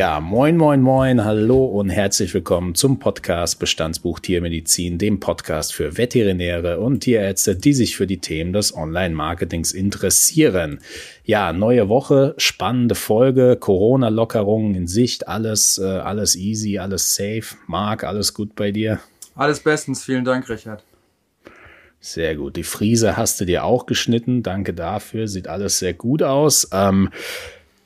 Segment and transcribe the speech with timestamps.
[0.00, 5.98] Ja, moin, moin, moin, hallo und herzlich willkommen zum Podcast Bestandsbuch Tiermedizin, dem Podcast für
[5.98, 10.80] Veterinäre und Tierärzte, die sich für die Themen des Online-Marketings interessieren.
[11.24, 17.56] Ja, neue Woche, spannende Folge, Corona-Lockerungen in Sicht, alles, äh, alles easy, alles safe.
[17.66, 19.00] Marc, alles gut bei dir?
[19.34, 20.82] Alles bestens, vielen Dank, Richard.
[22.00, 22.56] Sehr gut.
[22.56, 24.42] Die Friese hast du dir auch geschnitten.
[24.42, 25.28] Danke dafür.
[25.28, 26.70] Sieht alles sehr gut aus.
[26.72, 27.10] Ähm,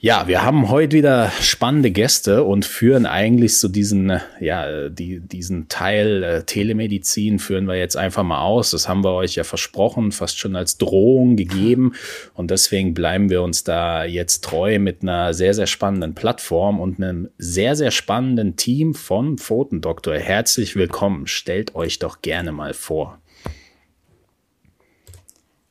[0.05, 5.71] ja, wir haben heute wieder spannende Gäste und führen eigentlich so diesen, ja, die, diesen
[5.71, 8.73] Teil äh, Telemedizin führen wir jetzt einfach mal aus.
[8.73, 11.95] Das haben wir euch ja versprochen, fast schon als Drohung gegeben.
[12.35, 16.98] Und deswegen bleiben wir uns da jetzt treu mit einer sehr, sehr spannenden Plattform und
[16.98, 20.17] einem sehr, sehr spannenden Team von Pfotendoktor.
[20.17, 21.27] Herzlich willkommen.
[21.27, 23.23] Stellt euch doch gerne mal vor.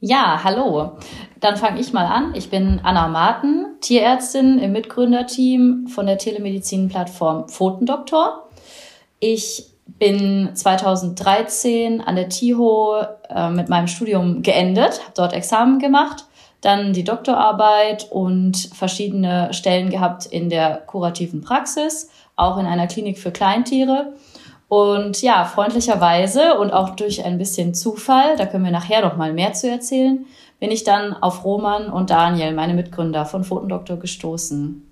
[0.05, 0.97] Ja, hallo.
[1.39, 2.35] Dann fange ich mal an.
[2.35, 8.49] Ich bin Anna Marten, Tierärztin im Mitgründerteam von der Telemedizin-Plattform Pfotendoktor.
[9.21, 12.97] Ich bin 2013 an der TIHO
[13.29, 16.25] äh, mit meinem Studium geendet, habe dort Examen gemacht,
[16.59, 23.19] dann die Doktorarbeit und verschiedene Stellen gehabt in der kurativen Praxis, auch in einer Klinik
[23.19, 24.11] für Kleintiere
[24.73, 29.31] und ja, freundlicherweise und auch durch ein bisschen Zufall, da können wir nachher noch mal
[29.31, 30.25] mehr zu erzählen,
[30.59, 34.89] bin ich dann auf Roman und Daniel, meine Mitgründer von Photendoktor, gestoßen.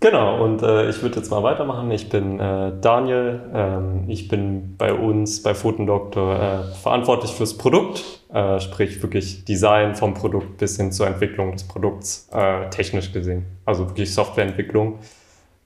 [0.00, 1.90] Genau, und äh, ich würde jetzt mal weitermachen.
[1.90, 3.40] Ich bin äh, Daniel.
[3.54, 9.94] Ähm, ich bin bei uns bei Photendoktor äh, verantwortlich fürs Produkt, äh, sprich wirklich Design
[9.94, 13.46] vom Produkt bis hin zur Entwicklung des Produkts, äh, technisch gesehen.
[13.64, 14.98] Also wirklich Softwareentwicklung.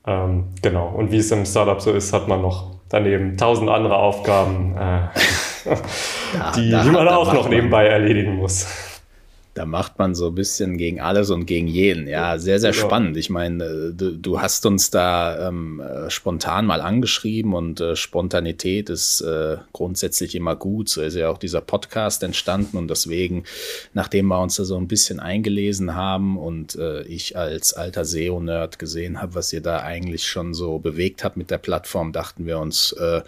[0.06, 3.96] Ähm, genau, und wie es im Startup so ist, hat man noch daneben tausend andere
[3.96, 4.80] Aufgaben, äh,
[6.34, 8.97] ja, die, die man auch noch nebenbei erledigen muss
[9.58, 12.06] da macht man so ein bisschen gegen alles und gegen jeden.
[12.06, 12.74] Ja, sehr, sehr ja.
[12.74, 13.16] spannend.
[13.16, 18.88] Ich meine, du, du, hast uns da ähm, äh, spontan mal angeschrieben und äh, Spontanität
[18.88, 20.88] ist äh, grundsätzlich immer gut.
[20.88, 23.42] So ist ja auch dieser Podcast entstanden und deswegen,
[23.94, 28.78] nachdem wir uns da so ein bisschen eingelesen haben und äh, ich als alter SEO-Nerd
[28.78, 32.60] gesehen habe, was ihr da eigentlich schon so bewegt habt mit der Plattform, dachten wir
[32.60, 33.22] uns äh,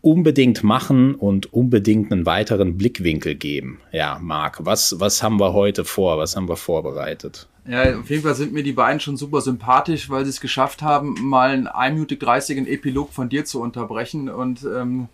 [0.00, 3.78] unbedingt machen und unbedingt einen weiteren Blickwinkel geben.
[3.92, 6.18] Ja, Marc, was, was haben wir heute heute vor?
[6.18, 7.48] Was haben wir vorbereitet?
[7.68, 10.82] Ja, auf jeden Fall sind mir die beiden schon super sympathisch, weil sie es geschafft
[10.82, 15.08] haben, mal einen einminütig 30 Epilog von dir zu unterbrechen und ähm,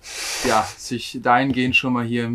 [0.46, 2.30] ja, sich dahingehend schon mal hier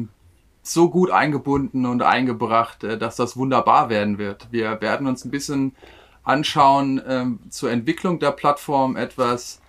[0.64, 4.48] so gut eingebunden und eingebracht, äh, dass das wunderbar werden wird.
[4.52, 5.76] Wir werden uns ein bisschen
[6.24, 9.62] anschauen ähm, zur Entwicklung der Plattform etwas.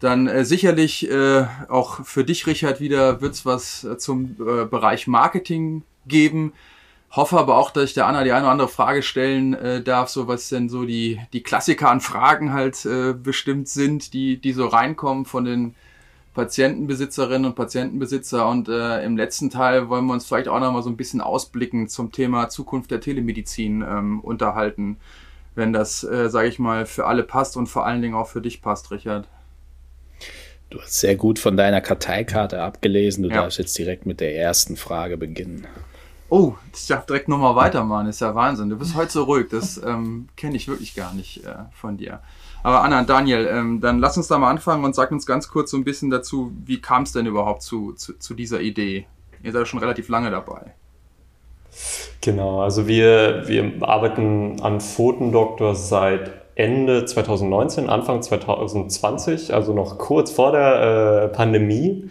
[0.00, 4.66] Dann äh, sicherlich äh, auch für dich, Richard, wieder wird es was äh, zum äh,
[4.66, 6.52] Bereich Marketing geben.
[7.16, 10.10] Hoffe aber auch, dass ich der Anna die eine oder andere Frage stellen äh, darf,
[10.10, 14.52] so was denn so die, die Klassiker an Fragen halt äh, bestimmt sind, die, die
[14.52, 15.74] so reinkommen von den
[16.34, 18.46] Patientenbesitzerinnen und Patientenbesitzer.
[18.46, 21.22] Und äh, im letzten Teil wollen wir uns vielleicht auch noch mal so ein bisschen
[21.22, 24.98] ausblicken zum Thema Zukunft der Telemedizin ähm, unterhalten,
[25.54, 28.42] wenn das, äh, sage ich mal, für alle passt und vor allen Dingen auch für
[28.42, 29.26] dich passt, Richard.
[30.68, 33.22] Du hast sehr gut von deiner Karteikarte abgelesen.
[33.22, 33.36] Du ja.
[33.36, 35.66] darfst jetzt direkt mit der ersten Frage beginnen.
[36.28, 38.08] Oh, ich darf direkt nochmal weitermachen.
[38.08, 38.68] ist ja Wahnsinn.
[38.68, 39.46] Du bist heute so ruhig.
[39.50, 42.20] Das ähm, kenne ich wirklich gar nicht äh, von dir.
[42.62, 45.70] Aber Anna, Daniel, ähm, dann lass uns da mal anfangen und sag uns ganz kurz
[45.70, 49.06] so ein bisschen dazu, wie kam es denn überhaupt zu, zu, zu dieser Idee?
[49.42, 50.74] Ihr seid schon relativ lange dabei.
[52.22, 60.30] Genau, also wir, wir arbeiten an Photendoktor seit Ende 2019, Anfang 2020, also noch kurz
[60.30, 62.08] vor der äh, Pandemie.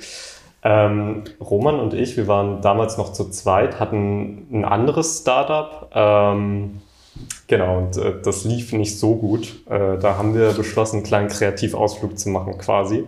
[0.66, 5.92] Ähm, Roman und ich, wir waren damals noch zu zweit, hatten ein anderes Startup.
[5.94, 6.82] Ähm,
[7.46, 9.62] genau, und äh, das lief nicht so gut.
[9.70, 13.04] Äh, da haben wir beschlossen, einen kleinen Kreativausflug zu machen quasi.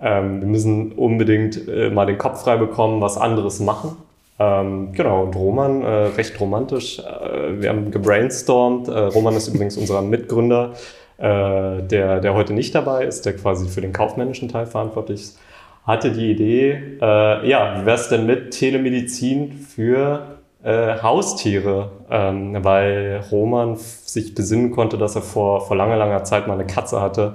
[0.00, 3.96] Ähm, wir müssen unbedingt äh, mal den Kopf frei bekommen, was anderes machen.
[4.40, 8.88] Ähm, genau, und Roman, äh, recht romantisch, äh, wir haben gebrainstormt.
[8.88, 10.72] Äh, Roman ist übrigens unser Mitgründer,
[11.18, 11.80] der,
[12.20, 15.38] der heute nicht dabei ist, der quasi für den kaufmännischen Teil verantwortlich ist
[15.86, 21.92] hatte die Idee, äh, ja, wie wär's denn mit Telemedizin für äh, Haustiere?
[22.10, 26.66] Ähm, weil Roman sich besinnen konnte, dass er vor, vor langer, langer Zeit mal eine
[26.66, 27.34] Katze hatte,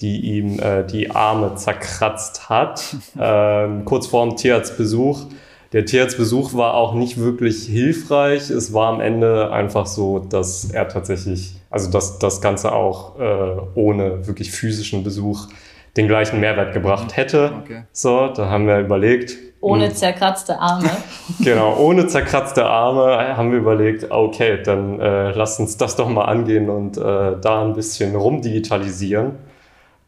[0.00, 5.26] die ihm äh, die Arme zerkratzt hat, ähm, kurz vor dem Tierarztbesuch.
[5.74, 8.50] Der Tierarztbesuch war auch nicht wirklich hilfreich.
[8.50, 13.56] Es war am Ende einfach so, dass er tatsächlich, also dass das Ganze auch äh,
[13.74, 15.48] ohne wirklich physischen Besuch
[16.00, 17.52] den gleichen Mehrwert gebracht hätte.
[17.62, 17.82] Okay.
[17.92, 19.36] So, da haben wir überlegt.
[19.60, 19.94] Ohne hm.
[19.94, 20.90] zerkratzte Arme.
[21.44, 26.24] genau, ohne zerkratzte Arme haben wir überlegt, okay, dann äh, lass uns das doch mal
[26.24, 27.00] angehen und äh,
[27.40, 29.32] da ein bisschen rumdigitalisieren.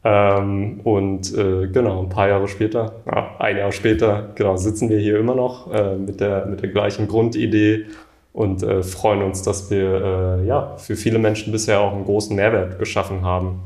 [0.05, 4.99] Ähm, und äh, genau, ein paar Jahre später, ja, ein Jahr später, genau, sitzen wir
[4.99, 7.87] hier immer noch äh, mit, der, mit der gleichen Grundidee
[8.33, 12.35] und äh, freuen uns, dass wir äh, ja, für viele Menschen bisher auch einen großen
[12.35, 13.61] Mehrwert geschaffen haben.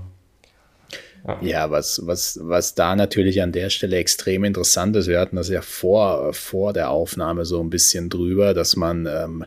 [1.40, 1.70] Ja.
[1.70, 5.60] was, was, was da natürlich an der Stelle extrem interessant ist, wir hatten das ja
[5.60, 9.44] vor, vor der Aufnahme so ein bisschen drüber, dass man, ähm,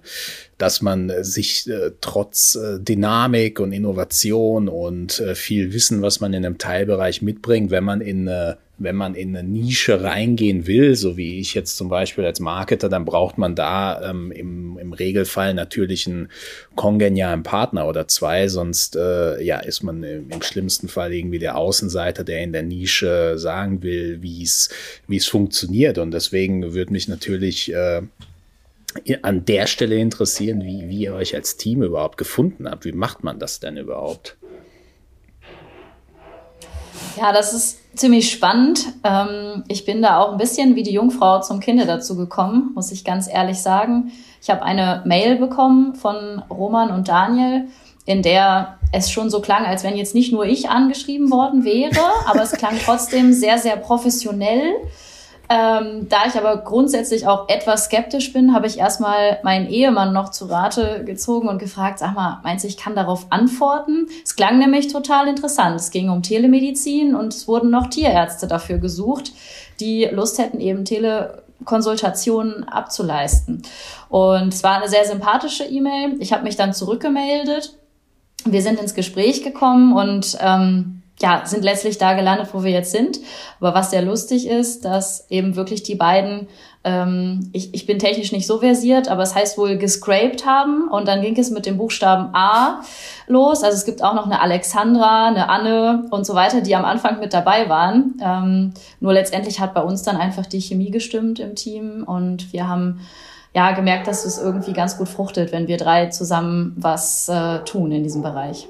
[0.58, 6.34] dass man sich äh, trotz äh, Dynamik und Innovation und äh, viel Wissen, was man
[6.34, 10.96] in einem Teilbereich mitbringt, wenn man in äh, wenn man in eine Nische reingehen will,
[10.96, 14.94] so wie ich jetzt zum Beispiel als Marketer, dann braucht man da ähm, im, im
[14.94, 16.30] Regelfall natürlich einen
[16.76, 21.58] kongenialen Partner oder zwei, sonst äh, ja, ist man im, im schlimmsten Fall irgendwie der
[21.58, 25.98] Außenseiter, der in der Nische sagen will, wie es funktioniert.
[25.98, 28.02] Und deswegen würde mich natürlich äh,
[29.22, 32.86] an der Stelle interessieren, wie, wie ihr euch als Team überhaupt gefunden habt.
[32.86, 34.38] Wie macht man das denn überhaupt?
[37.18, 38.94] Ja, das ist ziemlich spannend.
[39.03, 42.91] Ähm, ich bin da auch ein bisschen wie die Jungfrau zum Kinde dazu gekommen, muss
[42.91, 44.12] ich ganz ehrlich sagen.
[44.41, 47.68] Ich habe eine Mail bekommen von Roman und Daniel,
[48.06, 52.00] in der es schon so klang, als wenn jetzt nicht nur ich angeschrieben worden wäre,
[52.27, 54.74] aber es klang trotzdem sehr, sehr professionell.
[55.51, 60.30] Ähm, da ich aber grundsätzlich auch etwas skeptisch bin, habe ich erstmal meinen Ehemann noch
[60.30, 64.07] zu Rate gezogen und gefragt, sag mal, meinst du, ich kann darauf antworten?
[64.24, 65.75] Es klang nämlich total interessant.
[65.75, 69.31] Es ging um Telemedizin und es wurden noch Tierärzte dafür gesucht,
[69.80, 73.63] die Lust hätten, eben Telekonsultationen abzuleisten.
[74.07, 76.18] Und es war eine sehr sympathische E-Mail.
[76.19, 77.74] Ich habe mich dann zurückgemeldet.
[78.45, 82.92] Wir sind ins Gespräch gekommen und ähm, ja, sind letztlich da gelandet, wo wir jetzt
[82.92, 83.19] sind.
[83.60, 86.48] Aber was sehr lustig ist, dass eben wirklich die beiden,
[86.86, 91.07] ähm, ich, ich bin technisch nicht so versiert, aber es heißt wohl gescraped haben und
[91.07, 92.81] dann ging es mit dem Buchstaben A
[93.27, 93.63] los.
[93.63, 97.19] Also es gibt auch noch eine Alexandra, eine Anne und so weiter, die am Anfang
[97.19, 98.16] mit dabei waren.
[98.24, 102.69] Ähm, nur letztendlich hat bei uns dann einfach die Chemie gestimmt im Team und wir
[102.69, 103.01] haben
[103.54, 107.92] ja gemerkt, dass es irgendwie ganz gut fruchtet, wenn wir drei zusammen was äh, tun
[107.92, 108.69] in diesem Bereich.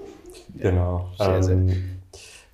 [0.58, 1.06] Genau.
[1.20, 1.54] Sehr, sehr.
[1.54, 1.99] Ähm,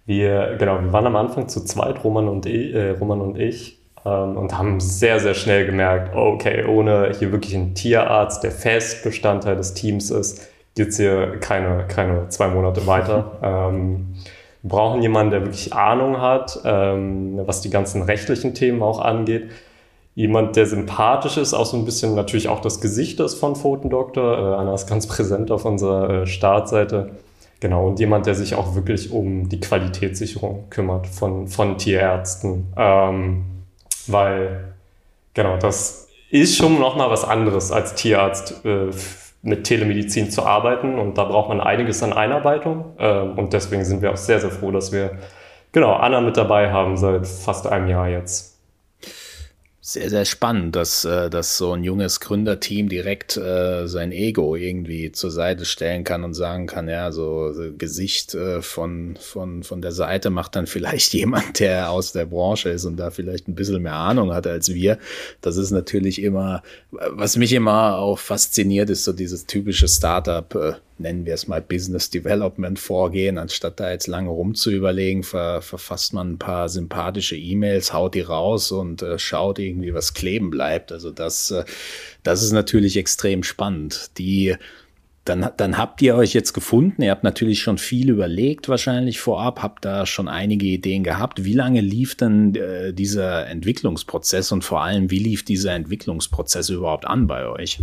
[0.06, 3.80] wir, genau, wir waren am Anfang zu zweit, Roman und ich, äh, Roman und, ich
[4.06, 9.04] ähm, und haben sehr, sehr schnell gemerkt, okay, ohne hier wirklich einen Tierarzt, der fest
[9.04, 13.40] Bestandteil des Teams ist, geht's hier keine, keine zwei Monate weiter.
[13.42, 14.16] ähm,
[14.62, 19.50] wir brauchen jemanden, der wirklich Ahnung hat, ähm, was die ganzen rechtlichen Themen auch angeht.
[20.16, 24.38] Jemand, der sympathisch ist, auch so ein bisschen natürlich auch das Gesicht ist von Photendoktor.
[24.38, 27.12] Äh, Anna ist ganz präsent auf unserer äh, Startseite.
[27.60, 32.68] Genau, und jemand, der sich auch wirklich um die Qualitätssicherung kümmert von, von Tierärzten.
[32.78, 33.46] Ähm,
[34.08, 34.74] weil,
[35.34, 38.90] genau, das ist schon nochmal was anderes als Tierarzt äh,
[39.42, 41.00] mit Telemedizin zu arbeiten.
[41.00, 42.94] Und da braucht man einiges an Einarbeitung.
[43.00, 45.12] Ähm, und deswegen sind wir auch sehr, sehr froh, dass wir
[45.72, 48.55] genau Anna mit dabei haben seit fast einem Jahr jetzt
[49.88, 55.12] sehr, sehr spannend, dass, äh, dass so ein junges Gründerteam direkt äh, sein Ego irgendwie
[55.12, 59.92] zur Seite stellen kann und sagen kann, ja, so, Gesicht äh, von, von, von der
[59.92, 63.84] Seite macht dann vielleicht jemand, der aus der Branche ist und da vielleicht ein bisschen
[63.84, 64.98] mehr Ahnung hat als wir.
[65.42, 70.74] Das ist natürlich immer, was mich immer auch fasziniert, ist so dieses typische Startup, äh,
[70.98, 76.34] nennen wir es mal Business Development vorgehen, anstatt da jetzt lange rumzuüberlegen, ver, verfasst man
[76.34, 80.92] ein paar sympathische E-Mails, haut die raus und äh, schaut irgendwie, was kleben bleibt.
[80.92, 81.66] Also das, äh,
[82.24, 84.12] das ist natürlich extrem spannend.
[84.18, 84.56] Die,
[85.26, 87.02] dann, dann habt ihr euch jetzt gefunden.
[87.02, 91.44] Ihr habt natürlich schon viel überlegt, wahrscheinlich vorab, habt da schon einige Ideen gehabt.
[91.44, 97.06] Wie lange lief denn äh, dieser Entwicklungsprozess und vor allem, wie lief dieser Entwicklungsprozess überhaupt
[97.06, 97.82] an bei euch?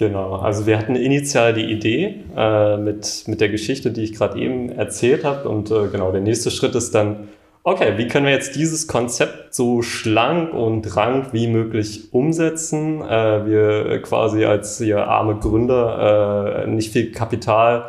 [0.00, 4.40] Genau, also wir hatten initial die Idee äh, mit, mit der Geschichte, die ich gerade
[4.40, 5.46] eben erzählt habe.
[5.46, 7.28] Und äh, genau, der nächste Schritt ist dann,
[7.64, 13.02] okay, wie können wir jetzt dieses Konzept so schlank und rank wie möglich umsetzen?
[13.02, 17.84] Äh, wir quasi als hier arme Gründer, äh, nicht viel Kapital.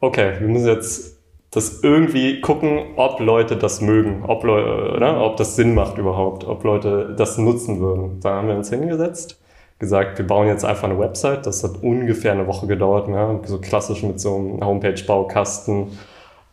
[0.00, 1.16] Okay, wir müssen jetzt
[1.50, 5.24] das irgendwie gucken, ob Leute das mögen, ob, Leute, oder?
[5.24, 8.20] ob das Sinn macht überhaupt, ob Leute das nutzen würden.
[8.20, 9.40] Da haben wir uns hingesetzt
[9.78, 11.46] gesagt, wir bauen jetzt einfach eine Website.
[11.46, 13.40] Das hat ungefähr eine Woche gedauert, ne?
[13.44, 15.98] so klassisch mit so einem Homepage-Baukasten.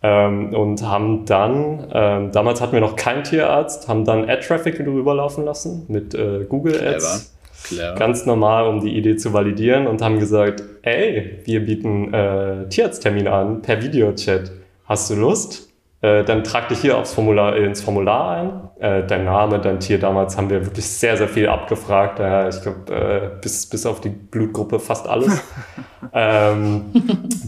[0.04, 5.13] Ähm, und haben dann, ähm, damals hatten wir noch keinen Tierarzt, haben dann Ad-Traffic drüber
[5.13, 7.32] laufen lassen mit äh, Google Ads.
[7.68, 7.92] Clever.
[7.92, 8.00] Clever.
[8.00, 13.32] Ganz normal, um die Idee zu validieren und haben gesagt, ey, wir bieten äh, Tierarzttermine
[13.32, 14.51] an per Videochat.
[14.86, 15.71] Hast du Lust?
[16.01, 18.70] Äh, dann trag dich hier aufs Formular, ins Formular ein.
[18.79, 20.00] Äh, dein Name, dein Tier.
[20.00, 22.20] Damals haben wir wirklich sehr, sehr viel abgefragt.
[22.20, 25.41] Äh, ich glaube, äh, bis, bis auf die Blutgruppe fast alles.
[26.13, 26.86] ähm,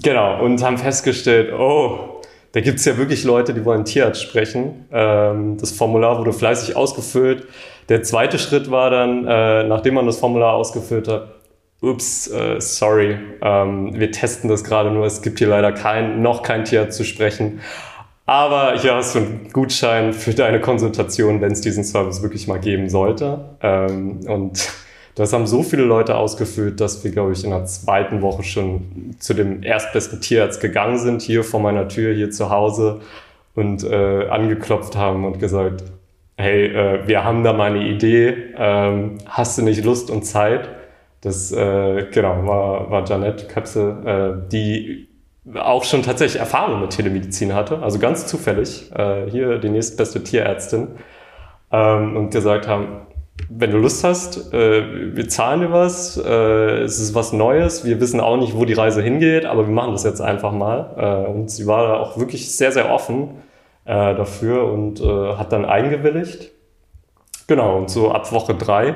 [0.03, 0.43] genau.
[0.43, 4.85] Und haben festgestellt, oh, da gibt es ja wirklich Leute, die wollen Tierarzt sprechen.
[4.91, 7.47] Ähm, das Formular wurde fleißig ausgefüllt.
[7.89, 11.27] Der zweite Schritt war dann, äh, nachdem man das Formular ausgefüllt hat,
[11.81, 16.43] ups, äh, sorry, ähm, wir testen das gerade nur, es gibt hier leider kein, noch
[16.43, 17.59] kein Tierarzt zu sprechen.
[18.25, 22.59] Aber hier hast du einen Gutschein für deine Konsultation, wenn es diesen Service wirklich mal
[22.59, 23.57] geben sollte.
[23.61, 24.69] Ähm, und
[25.15, 29.15] das haben so viele Leute ausgefüllt, dass wir, glaube ich, in der zweiten Woche schon
[29.19, 33.01] zu dem erstbesten Tierarzt gegangen sind, hier vor meiner Tür, hier zu Hause
[33.55, 35.83] und äh, angeklopft haben und gesagt,
[36.37, 40.69] hey, äh, wir haben da mal eine Idee, ähm, hast du nicht Lust und Zeit?
[41.21, 45.12] Das äh, genau war, war Janette Köpse, äh, die
[45.55, 50.87] auch schon tatsächlich Erfahrung mit Telemedizin hatte, also ganz zufällig, äh, hier die nächstbeste Tierärztin,
[51.71, 53.01] ähm, und gesagt haben,
[53.49, 57.99] wenn du Lust hast, äh, wir zahlen dir was, äh, es ist was Neues, wir
[57.99, 61.25] wissen auch nicht, wo die Reise hingeht, aber wir machen das jetzt einfach mal.
[61.25, 63.41] Äh, und sie war da auch wirklich sehr, sehr offen
[63.85, 66.51] äh, dafür und äh, hat dann eingewilligt.
[67.47, 68.95] Genau, und so ab Woche drei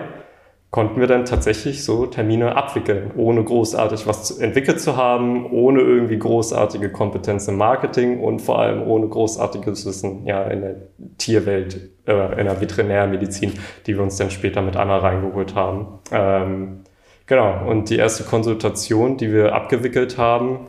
[0.70, 6.20] konnten wir dann tatsächlich so Termine abwickeln, ohne großartig was entwickelt zu haben, ohne irgendwie
[6.20, 10.76] großartige Kompetenz im Marketing und vor allem ohne großartiges Wissen ja, in der
[11.18, 13.54] Tierwelt, äh, in der Veterinärmedizin,
[13.86, 16.00] die wir uns dann später mit Anna reingeholt haben.
[16.12, 16.82] Ähm,
[17.26, 20.68] genau, und die erste Konsultation, die wir abgewickelt haben,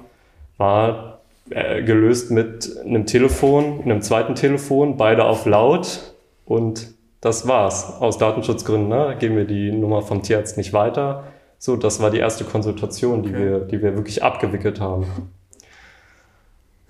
[0.58, 6.14] war äh, gelöst mit einem Telefon, einem zweiten Telefon, beide auf laut
[6.44, 7.84] und das war's.
[8.00, 11.24] Aus Datenschutzgründen ne, geben wir die Nummer vom Tierarzt nicht weiter.
[11.58, 13.38] So, das war die erste Konsultation, die, okay.
[13.38, 15.06] wir, die wir wirklich abgewickelt haben.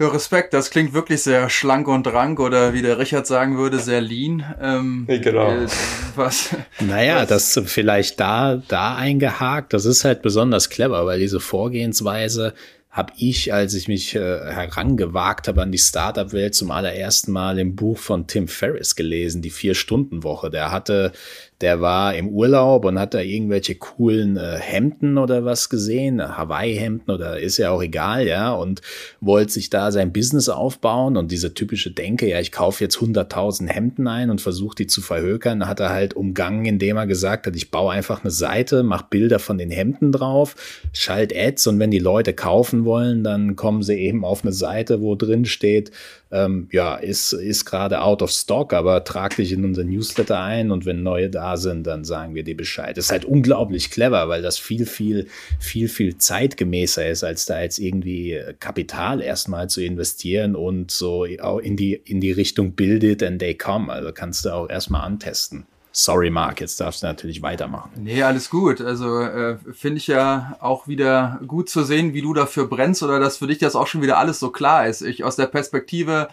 [0.01, 3.81] Ja, Respekt, das klingt wirklich sehr schlank und rank oder wie der Richard sagen würde,
[3.81, 4.45] sehr lean.
[4.61, 5.51] Ähm, genau.
[5.51, 5.67] Äh,
[6.15, 6.55] was?
[6.79, 7.55] Naja, was?
[7.55, 12.55] das vielleicht da, da eingehakt, das ist halt besonders clever, weil diese Vorgehensweise
[12.99, 17.77] habe ich, als ich mich äh, herangewagt habe an die Startup-Welt, zum allerersten Mal im
[17.77, 20.51] Buch von Tim Ferriss gelesen, die Vier-Stunden-Woche.
[20.51, 21.13] Der hatte
[21.61, 27.13] der war im Urlaub und hat da irgendwelche coolen äh, Hemden oder was gesehen, Hawaii-Hemden
[27.13, 28.81] oder ist ja auch egal, ja, und
[29.21, 33.69] wollte sich da sein Business aufbauen und diese typische Denke, ja, ich kaufe jetzt 100.000
[33.69, 37.57] Hemden ein und versuche die zu verhökern, hat er halt umgangen, indem er gesagt hat,
[37.57, 40.55] ich baue einfach eine Seite, mach Bilder von den Hemden drauf,
[40.93, 45.01] schalt Ads und wenn die Leute kaufen wollen, dann kommen sie eben auf eine Seite,
[45.01, 45.91] wo drin steht,
[46.31, 50.71] ähm, ja, ist, ist gerade out of stock, aber trag dich in unser Newsletter ein
[50.71, 52.97] und wenn neue da sind, dann sagen wir dir Bescheid.
[52.97, 55.27] Das ist halt unglaublich clever, weil das viel, viel,
[55.59, 61.77] viel, viel zeitgemäßer ist, als da jetzt irgendwie Kapital erstmal zu investieren und so in
[61.77, 63.91] die, in die Richtung build it and they come.
[63.93, 65.67] Also kannst du auch erstmal antesten.
[65.99, 67.91] Sorry, Marc, jetzt darfst du natürlich weitermachen.
[67.97, 68.81] Nee, alles gut.
[68.81, 73.19] Also äh, finde ich ja auch wieder gut zu sehen, wie du dafür brennst oder
[73.19, 75.03] dass für dich das auch schon wieder alles so klar ist.
[75.03, 76.29] Ich aus der Perspektive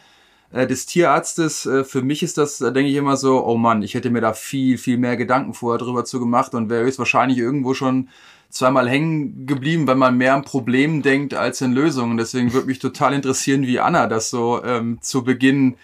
[0.52, 3.82] äh, des Tierarztes, äh, für mich ist das, da denke ich immer so, oh Mann,
[3.82, 7.40] ich hätte mir da viel, viel mehr Gedanken vorher drüber zu gemacht und wäre höchstwahrscheinlich
[7.40, 8.10] irgendwo schon
[8.52, 12.18] zweimal hängen geblieben, weil man mehr an Problemen denkt als in Lösungen.
[12.18, 15.76] Deswegen würde mich total interessieren, wie Anna das so ähm, zu Beginn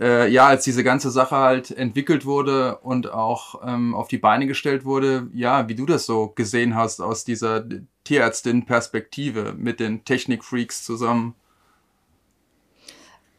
[0.00, 4.46] äh, ja, als diese ganze Sache halt entwickelt wurde und auch ähm, auf die Beine
[4.46, 7.64] gestellt wurde, ja, wie du das so gesehen hast aus dieser
[8.04, 11.34] Tierärztin-Perspektive mit den Technikfreaks zusammen.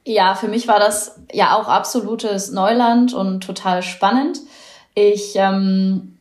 [0.05, 4.39] Ja, für mich war das ja auch absolutes Neuland und total spannend.
[4.95, 6.18] Ich ähm,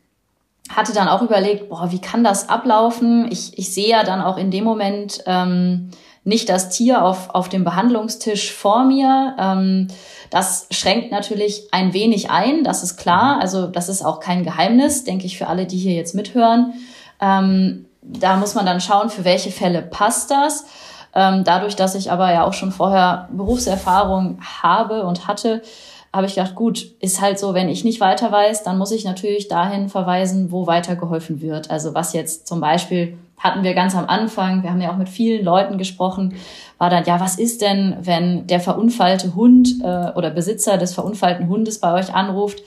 [0.69, 3.31] hatte dann auch überlegt, boah, wie kann das ablaufen?
[3.31, 5.91] Ich, ich sehe ja dann auch in dem Moment ähm,
[6.25, 9.35] nicht das Tier auf, auf dem Behandlungstisch vor mir.
[9.39, 9.89] Ähm,
[10.31, 13.37] das schränkt natürlich ein wenig ein, das ist klar.
[13.37, 13.41] Mhm.
[13.41, 16.75] Also das ist auch kein Geheimnis, denke ich, für alle, die hier jetzt mithören.
[17.21, 20.67] Ähm, da muss man dann schauen, für welche Fälle passt das.
[21.15, 25.63] Ähm, dadurch, dass ich aber ja auch schon vorher Berufserfahrung habe und hatte,
[26.12, 29.05] habe ich gedacht, gut, ist halt so, wenn ich nicht weiter weiß, dann muss ich
[29.05, 31.71] natürlich dahin verweisen, wo weitergeholfen wird.
[31.71, 35.09] Also was jetzt zum Beispiel hatten wir ganz am Anfang, wir haben ja auch mit
[35.09, 36.35] vielen Leuten gesprochen,
[36.79, 41.49] war dann, ja, was ist denn, wenn der verunfallte Hund äh, oder Besitzer des verunfallten
[41.49, 42.62] Hundes bei euch anruft?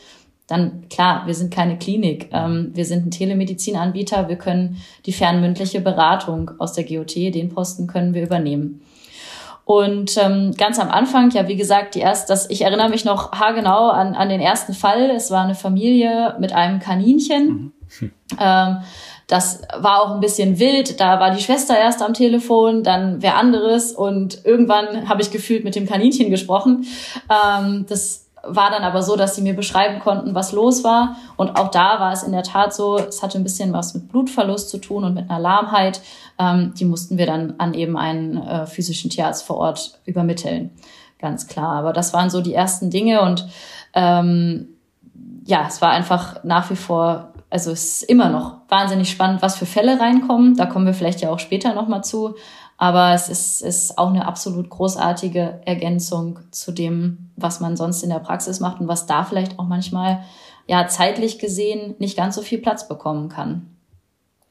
[0.47, 5.81] Dann klar, wir sind keine Klinik, ähm, wir sind ein Telemedizinanbieter, wir können die fernmündliche
[5.81, 8.81] Beratung aus der GOT, den Posten können wir übernehmen.
[9.71, 13.31] Und ähm, ganz am Anfang, ja, wie gesagt, die erst, das, ich erinnere mich noch
[13.31, 15.09] haargenau an, an den ersten Fall.
[15.11, 17.71] Es war eine Familie mit einem Kaninchen.
[18.01, 18.11] Mhm.
[18.37, 18.77] Ähm,
[19.27, 20.99] das war auch ein bisschen wild.
[20.99, 25.63] Da war die Schwester erst am Telefon, dann wer anderes und irgendwann habe ich gefühlt
[25.63, 26.85] mit dem Kaninchen gesprochen.
[27.29, 31.15] Ähm, das war dann aber so, dass sie mir beschreiben konnten, was los war.
[31.35, 34.09] Und auch da war es in der Tat so, es hatte ein bisschen was mit
[34.09, 36.01] Blutverlust zu tun und mit einer Lahmheit.
[36.39, 40.71] Ähm, die mussten wir dann an eben einen äh, physischen Tierarzt vor Ort übermitteln.
[41.19, 41.73] ganz klar.
[41.73, 43.47] Aber das waren so die ersten Dinge und
[43.93, 44.69] ähm,
[45.45, 49.55] ja, es war einfach nach wie vor, also es ist immer noch wahnsinnig spannend, was
[49.55, 50.55] für Fälle reinkommen.
[50.55, 52.35] Da kommen wir vielleicht ja auch später nochmal zu.
[52.77, 58.09] Aber es ist, ist auch eine absolut großartige Ergänzung zu dem, was man sonst in
[58.09, 60.23] der Praxis macht und was da vielleicht auch manchmal
[60.67, 63.75] ja zeitlich gesehen nicht ganz so viel Platz bekommen kann.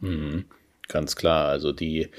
[0.00, 0.46] Mhm,
[0.88, 1.48] ganz klar.
[1.48, 2.10] Also die,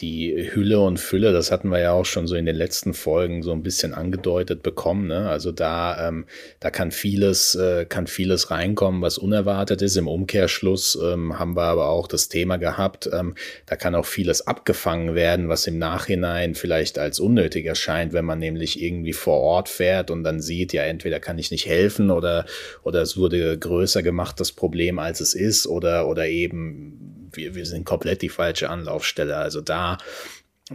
[0.00, 3.42] die Hülle und Fülle, das hatten wir ja auch schon so in den letzten Folgen
[3.42, 5.06] so ein bisschen angedeutet bekommen.
[5.06, 5.28] Ne?
[5.28, 6.24] Also da, ähm,
[6.58, 9.96] da kann vieles, äh, kann vieles reinkommen, was unerwartet ist.
[9.96, 13.34] Im Umkehrschluss ähm, haben wir aber auch das Thema gehabt, ähm,
[13.66, 18.38] da kann auch vieles abgefangen werden, was im Nachhinein vielleicht als unnötig erscheint, wenn man
[18.38, 22.46] nämlich irgendwie vor Ort fährt und dann sieht, ja, entweder kann ich nicht helfen oder,
[22.82, 27.66] oder es wurde größer gemacht, das Problem, als es ist, oder, oder eben wir, wir
[27.66, 29.36] sind komplett die falsche Anlaufstelle.
[29.36, 29.98] Also da,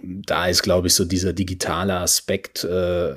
[0.01, 3.15] da ist, glaube ich, so dieser digitale Aspekt äh,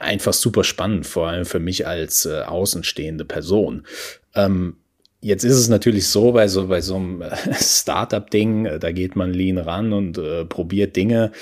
[0.00, 3.86] einfach super spannend, vor allem für mich als äh, außenstehende Person.
[4.34, 4.76] Ähm,
[5.22, 7.22] Jetzt ist es natürlich so, bei so, bei so einem
[7.52, 11.32] Startup-Ding, äh, da geht man lean ran und äh, probiert Dinge.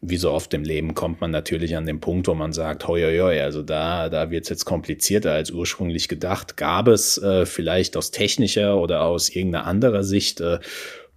[0.00, 3.02] Wie so oft im Leben kommt man natürlich an den Punkt, wo man sagt, hoi,
[3.02, 6.56] hoi, hoi also da, da wird es jetzt komplizierter als ursprünglich gedacht.
[6.56, 10.60] Gab es äh, vielleicht aus technischer oder aus irgendeiner anderer Sicht äh,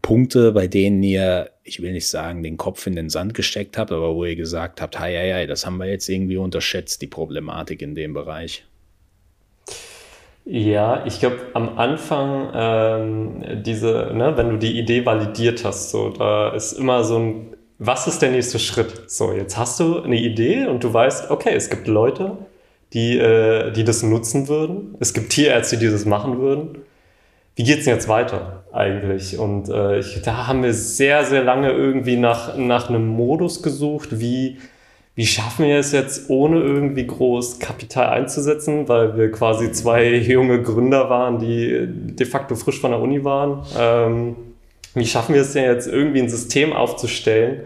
[0.01, 3.91] Punkte, bei denen ihr, ich will nicht sagen, den Kopf in den Sand gesteckt habt,
[3.91, 7.07] aber wo ihr gesagt habt, hei, hei, hei, das haben wir jetzt irgendwie unterschätzt, die
[7.07, 8.65] Problematik in dem Bereich?
[10.43, 16.09] Ja, ich glaube, am Anfang ähm, diese, ne, wenn du die Idee validiert hast, so,
[16.09, 19.09] da ist immer so ein was ist der nächste Schritt?
[19.09, 22.37] So, jetzt hast du eine Idee und du weißt, okay, es gibt Leute,
[22.93, 24.95] die, äh, die das nutzen würden.
[24.99, 26.77] Es gibt Tierärzte, die das machen würden.
[27.55, 29.39] Wie geht's denn jetzt weiter eigentlich?
[29.39, 34.19] Und äh, ich, da haben wir sehr, sehr lange irgendwie nach, nach einem Modus gesucht,
[34.19, 34.59] wie,
[35.15, 40.61] wie schaffen wir es jetzt, ohne irgendwie groß Kapital einzusetzen, weil wir quasi zwei junge
[40.61, 43.63] Gründer waren, die de facto frisch von der Uni waren.
[43.75, 44.35] Ähm,
[44.93, 47.61] wie schaffen wir es denn jetzt irgendwie ein System aufzustellen,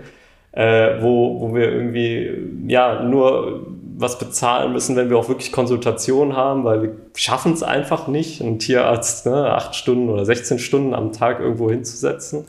[0.52, 2.32] äh, wo, wo wir irgendwie
[2.68, 7.64] ja nur was bezahlen müssen, wenn wir auch wirklich Konsultationen haben, weil wir schaffen es
[7.64, 12.46] einfach nicht, einen Tierarzt ne, acht Stunden oder 16 Stunden am Tag irgendwo hinzusetzen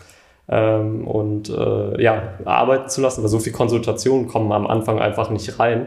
[0.48, 5.30] ähm, und äh, ja, arbeiten zu lassen, weil so viele Konsultationen kommen am Anfang einfach
[5.30, 5.86] nicht rein.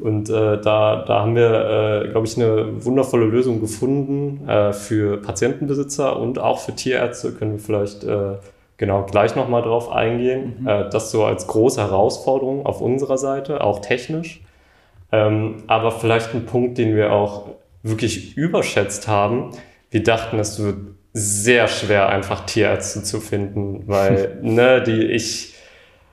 [0.00, 5.18] Und äh, da, da haben wir, äh, glaube ich, eine wundervolle Lösung gefunden äh, für
[5.18, 7.32] Patientenbesitzer und auch für Tierärzte.
[7.32, 8.36] Können wir vielleicht äh,
[8.76, 10.56] genau gleich nochmal drauf eingehen.
[10.60, 10.68] Mhm.
[10.68, 14.42] Äh, das so als große Herausforderung auf unserer Seite, auch technisch.
[15.12, 17.48] Ähm, aber vielleicht ein Punkt, den wir auch
[17.82, 19.50] wirklich überschätzt haben.
[19.90, 20.76] Wir dachten, es wird
[21.12, 25.49] sehr schwer, einfach Tierärzte zu finden, weil ne, die ich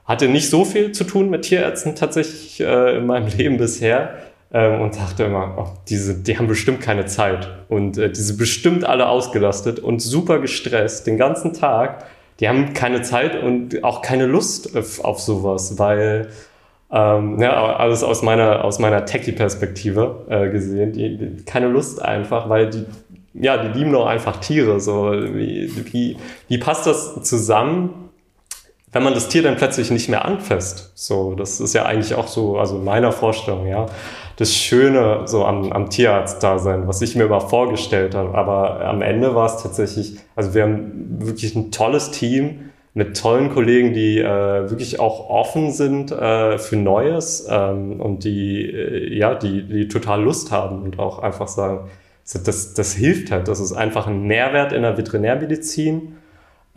[0.08, 4.16] hatte nicht so viel zu tun mit Tierärzten tatsächlich äh, in meinem Leben bisher
[4.52, 8.38] ähm, und dachte immer, oh, diese, die haben bestimmt keine Zeit und äh, die sind
[8.38, 12.06] bestimmt alle ausgelastet und super gestresst den ganzen Tag.
[12.40, 16.30] Die haben keine Zeit und auch keine Lust auf, auf sowas, weil
[16.90, 22.48] ähm, ja, alles aus meiner, aus meiner Techie-Perspektive äh, gesehen, die, die, keine Lust einfach,
[22.48, 22.86] weil die,
[23.34, 24.80] ja, die lieben doch einfach Tiere.
[24.80, 26.18] So, wie, wie,
[26.48, 28.07] wie passt das zusammen?
[28.98, 30.92] Wenn man das Tier dann plötzlich nicht mehr anfasst.
[30.96, 33.86] So, das ist ja eigentlich auch so, also meiner Vorstellung, ja,
[34.38, 38.36] das Schöne so am, am Tierarzt-Dasein, was ich mir immer vorgestellt habe.
[38.36, 43.52] Aber am Ende war es tatsächlich, also wir haben wirklich ein tolles Team mit tollen
[43.52, 44.24] Kollegen, die äh,
[44.72, 50.24] wirklich auch offen sind äh, für Neues ähm, und die, äh, ja, die, die total
[50.24, 51.92] Lust haben und auch einfach sagen,
[52.34, 53.48] das, das hilft halt.
[53.48, 56.16] Das ist einfach ein Mehrwert in der Veterinärmedizin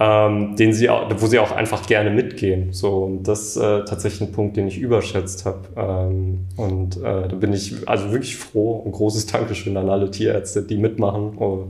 [0.00, 2.72] ähm, den sie auch, wo sie auch einfach gerne mitgehen.
[2.72, 5.60] So, und das ist äh, tatsächlich ein Punkt, den ich überschätzt habe.
[5.76, 8.82] Ähm, und äh, da bin ich also wirklich froh.
[8.86, 11.36] Ein großes Dankeschön an alle Tierärzte, die mitmachen.
[11.38, 11.64] Oh,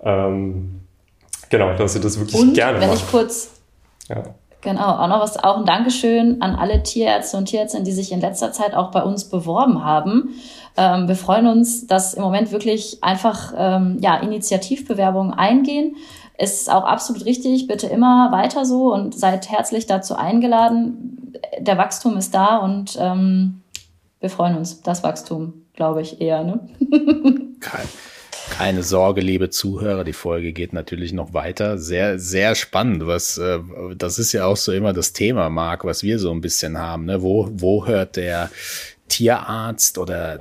[0.00, 0.80] ähm,
[1.50, 3.00] genau, dass sie das wirklich und gerne wenn machen.
[3.04, 3.50] ich kurz
[4.08, 4.22] ja.
[4.62, 8.20] Genau, auch noch was, auch ein Dankeschön an alle Tierärzte und Tierärztinnen, die sich in
[8.20, 10.30] letzter Zeit auch bei uns beworben haben.
[10.76, 15.96] Ähm, wir freuen uns, dass im Moment wirklich einfach ähm, ja, Initiativbewerbungen eingehen
[16.38, 17.66] ist auch absolut richtig.
[17.66, 21.34] Bitte immer weiter so und seid herzlich dazu eingeladen.
[21.58, 23.62] Der Wachstum ist da und ähm,
[24.20, 24.82] wir freuen uns.
[24.82, 26.44] Das Wachstum, glaube ich, eher.
[26.44, 26.60] Ne?
[27.60, 27.86] Kein,
[28.50, 31.78] keine Sorge, liebe Zuhörer, die Folge geht natürlich noch weiter.
[31.78, 33.06] Sehr, sehr spannend.
[33.06, 33.58] Was, äh,
[33.96, 37.06] das ist ja auch so immer das Thema, Marc, was wir so ein bisschen haben.
[37.06, 37.22] Ne?
[37.22, 38.50] Wo, wo hört der
[39.08, 40.40] Tierarzt oder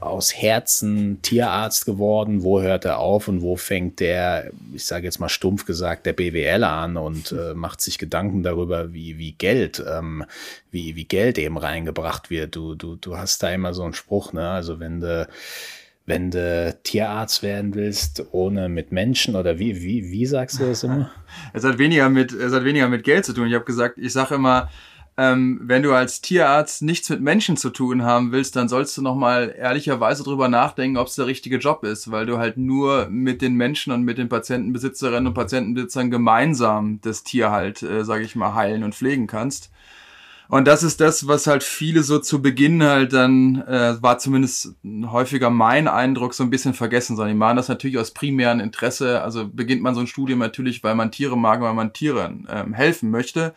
[0.00, 2.42] aus Herzen Tierarzt geworden?
[2.42, 6.12] Wo hört er auf und wo fängt der, ich sage jetzt mal stumpf gesagt, der
[6.12, 10.24] BWL an und äh, macht sich Gedanken darüber, wie, wie Geld, ähm,
[10.70, 12.56] wie, wie Geld eben reingebracht wird?
[12.56, 14.50] Du, du, du hast da immer so einen Spruch, ne?
[14.50, 15.28] Also wenn du
[16.06, 20.84] wenn du Tierarzt werden willst, ohne mit Menschen oder wie, wie, wie sagst du das
[20.84, 21.10] immer?
[21.52, 23.48] Es hat weniger mit, es hat weniger mit Geld zu tun.
[23.48, 24.68] Ich habe gesagt, ich sage immer,
[25.16, 29.02] ähm, wenn du als Tierarzt nichts mit Menschen zu tun haben willst, dann sollst du
[29.02, 33.40] nochmal ehrlicherweise drüber nachdenken, ob es der richtige Job ist, weil du halt nur mit
[33.40, 38.34] den Menschen und mit den Patientenbesitzerinnen und Patientenbesitzern gemeinsam das Tier halt, äh, sage ich
[38.34, 39.70] mal, heilen und pflegen kannst.
[40.48, 44.74] Und das ist das, was halt viele so zu Beginn halt dann, äh, war zumindest
[45.06, 49.22] häufiger mein Eindruck, so ein bisschen vergessen, sondern die machen das natürlich aus primären Interesse.
[49.22, 52.74] Also beginnt man so ein Studium natürlich, weil man Tiere mag, weil man Tieren ähm,
[52.74, 53.54] helfen möchte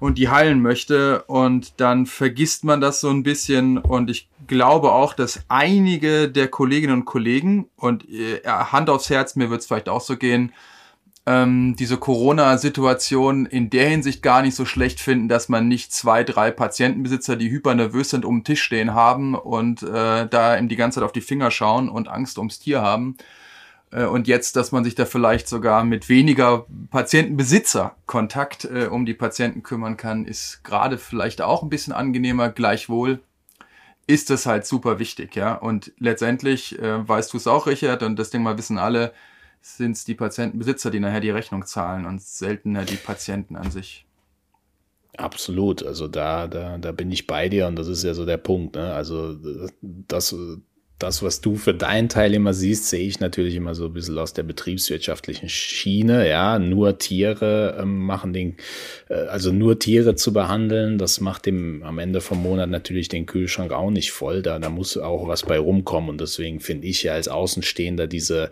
[0.00, 1.22] und die heilen möchte.
[1.24, 3.78] Und dann vergisst man das so ein bisschen.
[3.78, 9.36] Und ich glaube auch, dass einige der Kolleginnen und Kollegen, und äh, Hand aufs Herz,
[9.36, 10.52] mir wird es vielleicht auch so gehen,
[11.26, 16.24] ähm, diese Corona-Situation in der Hinsicht gar nicht so schlecht finden, dass man nicht zwei,
[16.24, 20.76] drei Patientenbesitzer, die hypernervös sind, um den Tisch stehen haben und äh, da ihm die
[20.76, 23.16] ganze Zeit auf die Finger schauen und Angst ums Tier haben.
[23.90, 29.06] Äh, und jetzt, dass man sich da vielleicht sogar mit weniger Patientenbesitzer Kontakt äh, um
[29.06, 32.50] die Patienten kümmern kann, ist gerade vielleicht auch ein bisschen angenehmer.
[32.50, 33.20] Gleichwohl
[34.06, 35.54] ist das halt super wichtig, ja.
[35.54, 39.12] Und letztendlich äh, weißt du es auch, Richard, und das Ding mal wissen alle,
[39.60, 44.06] sind es die Patientenbesitzer, die nachher die Rechnung zahlen und seltener die Patienten an sich.
[45.16, 48.38] Absolut, also da, da, da bin ich bei dir und das ist ja so der
[48.38, 48.76] Punkt.
[48.76, 48.94] Ne?
[48.94, 49.36] Also
[49.82, 50.34] das,
[51.00, 54.18] das, was du für deinen Teil immer siehst, sehe ich natürlich immer so ein bisschen
[54.18, 56.28] aus der betriebswirtschaftlichen Schiene.
[56.28, 58.56] Ja, nur Tiere ähm, machen den,
[59.08, 63.24] äh, also nur Tiere zu behandeln, das macht dem am Ende vom Monat natürlich den
[63.24, 64.42] Kühlschrank auch nicht voll.
[64.42, 66.10] Da, da muss auch was bei rumkommen.
[66.10, 68.50] Und deswegen finde ich ja als Außenstehender diese,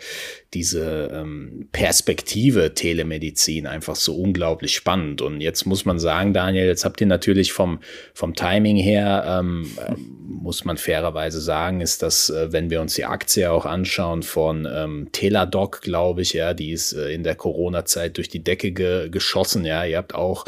[0.55, 5.21] diese ähm, Perspektive Telemedizin einfach so unglaublich spannend.
[5.21, 7.81] Und jetzt muss man sagen, Daniel, jetzt habt ihr natürlich vom,
[8.15, 12.95] vom Timing her, ähm, äh, muss man fairerweise sagen, ist das, äh, wenn wir uns
[12.95, 17.35] die Aktie auch anschauen von ähm, Teladoc, glaube ich, ja, die ist äh, in der
[17.35, 19.85] Corona-Zeit durch die Decke ge geschossen, ja.
[19.85, 20.45] Ihr habt auch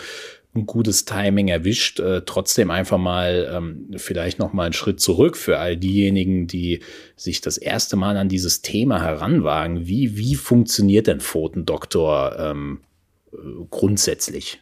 [0.55, 2.01] ein gutes Timing erwischt.
[2.01, 6.81] Äh, trotzdem einfach mal ähm, vielleicht noch mal einen Schritt zurück für all diejenigen, die
[7.17, 9.87] sich das erste Mal an dieses Thema heranwagen.
[9.87, 12.81] Wie, wie funktioniert denn Pfotendoktor ähm,
[13.33, 13.37] äh,
[13.71, 14.61] grundsätzlich?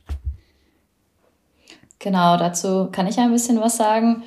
[1.99, 4.23] Genau, dazu kann ich ein bisschen was sagen.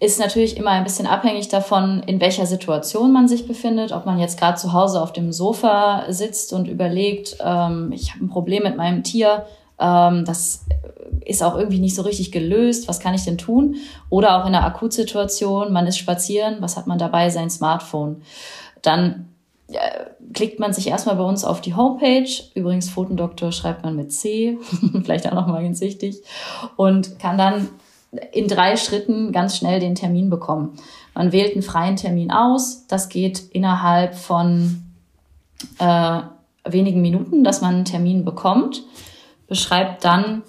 [0.00, 3.90] Ist natürlich immer ein bisschen abhängig davon, in welcher Situation man sich befindet.
[3.90, 8.24] Ob man jetzt gerade zu Hause auf dem Sofa sitzt und überlegt, ähm, ich habe
[8.24, 9.46] ein Problem mit meinem Tier,
[9.80, 10.64] ähm, das
[11.24, 12.86] ist auch irgendwie nicht so richtig gelöst.
[12.86, 13.76] Was kann ich denn tun?
[14.08, 17.30] Oder auch in einer Akutsituation, man ist spazieren, was hat man dabei?
[17.30, 18.22] Sein Smartphone.
[18.82, 19.28] Dann
[19.72, 22.30] äh, klickt man sich erstmal bei uns auf die Homepage.
[22.54, 24.58] Übrigens, Fotendoktor schreibt man mit C,
[25.02, 26.22] vielleicht auch nochmal ganz wichtig.
[26.76, 27.68] Und kann dann
[28.32, 30.78] in drei Schritten ganz schnell den Termin bekommen.
[31.14, 32.86] Man wählt einen freien Termin aus.
[32.86, 34.82] Das geht innerhalb von
[35.78, 36.20] äh,
[36.64, 38.82] wenigen Minuten, dass man einen Termin bekommt
[39.48, 40.42] beschreibt dann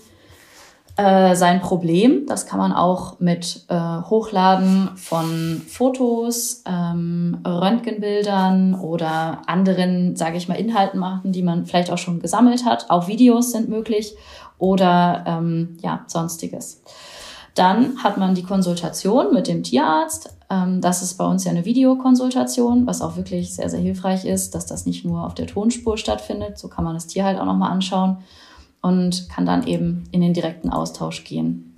[0.97, 2.25] äh, sein Problem.
[2.27, 10.47] Das kann man auch mit äh, Hochladen von Fotos, ähm, Röntgenbildern oder anderen, sage ich
[10.47, 12.89] mal, Inhalten machen, die man vielleicht auch schon gesammelt hat.
[12.89, 14.13] Auch Videos sind möglich
[14.57, 16.83] oder ähm, ja, sonstiges.
[17.59, 20.33] Dann hat man die Konsultation mit dem Tierarzt.
[20.49, 24.55] Ähm, das ist bei uns ja eine Videokonsultation, was auch wirklich sehr, sehr hilfreich ist,
[24.55, 26.57] dass das nicht nur auf der Tonspur stattfindet.
[26.57, 28.19] So kann man das Tier halt auch nochmal anschauen
[28.81, 31.75] und kann dann eben in den direkten Austausch gehen.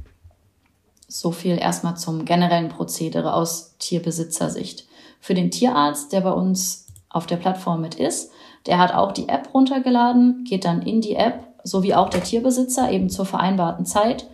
[1.07, 4.85] So viel erstmal zum generellen Prozedere aus Tierbesitzersicht.
[5.19, 8.29] Für den Tierarzt, der bei uns auf der Plattform mit ist,
[8.67, 12.21] der hat auch die App runtergeladen, geht dann in die App, so wie auch der
[12.21, 14.27] Tierbesitzer, eben zur vereinbarten Zeit.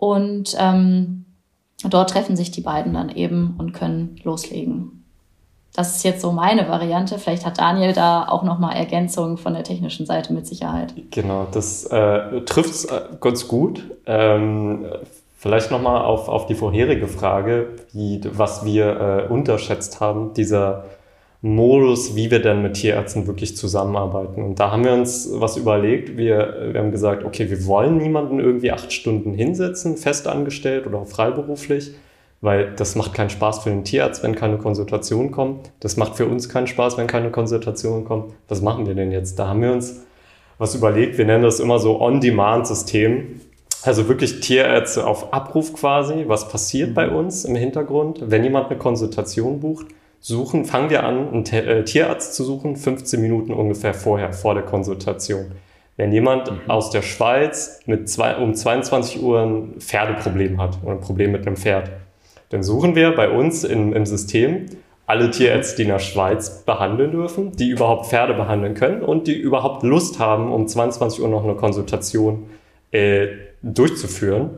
[0.00, 1.26] Und ähm,
[1.88, 5.04] dort treffen sich die beiden dann eben und können loslegen.
[5.74, 7.18] Das ist jetzt so meine Variante.
[7.18, 10.94] Vielleicht hat Daniel da auch nochmal Ergänzungen von der technischen Seite mit Sicherheit.
[11.10, 13.84] Genau, das äh, trifft es äh, ganz gut.
[14.06, 14.86] Ähm,
[15.36, 20.86] vielleicht nochmal auf, auf die vorherige Frage, wie, was wir äh, unterschätzt haben, dieser
[21.42, 24.42] Modus, wie wir denn mit Tierärzten wirklich zusammenarbeiten.
[24.42, 26.16] Und da haben wir uns was überlegt.
[26.16, 31.92] Wir, wir haben gesagt, okay, wir wollen niemanden irgendwie acht Stunden hinsetzen, festangestellt oder freiberuflich
[32.40, 35.72] weil das macht keinen Spaß für den Tierarzt, wenn keine Konsultation kommt.
[35.80, 38.32] Das macht für uns keinen Spaß, wenn keine Konsultation kommt.
[38.48, 39.38] Was machen wir denn jetzt?
[39.38, 40.06] Da haben wir uns
[40.58, 41.18] was überlegt.
[41.18, 43.40] Wir nennen das immer so On-Demand-System.
[43.82, 46.24] Also wirklich Tierärzte auf Abruf quasi.
[46.26, 48.22] Was passiert bei uns im Hintergrund?
[48.22, 49.86] Wenn jemand eine Konsultation bucht,
[50.20, 54.62] suchen, fangen wir an, einen äh, Tierarzt zu suchen, 15 Minuten ungefähr vorher, vor der
[54.62, 55.52] Konsultation.
[55.96, 56.70] Wenn jemand mhm.
[56.70, 61.46] aus der Schweiz mit zwei, um 22 Uhr ein Pferdeproblem hat oder ein Problem mit
[61.46, 61.90] einem Pferd,
[62.50, 64.66] dann suchen wir bei uns im, im System
[65.06, 69.36] alle Tierärzte, die in der Schweiz behandeln dürfen, die überhaupt Pferde behandeln können und die
[69.36, 72.46] überhaupt Lust haben, um 22 Uhr noch eine Konsultation
[72.92, 73.28] äh,
[73.62, 74.50] durchzuführen.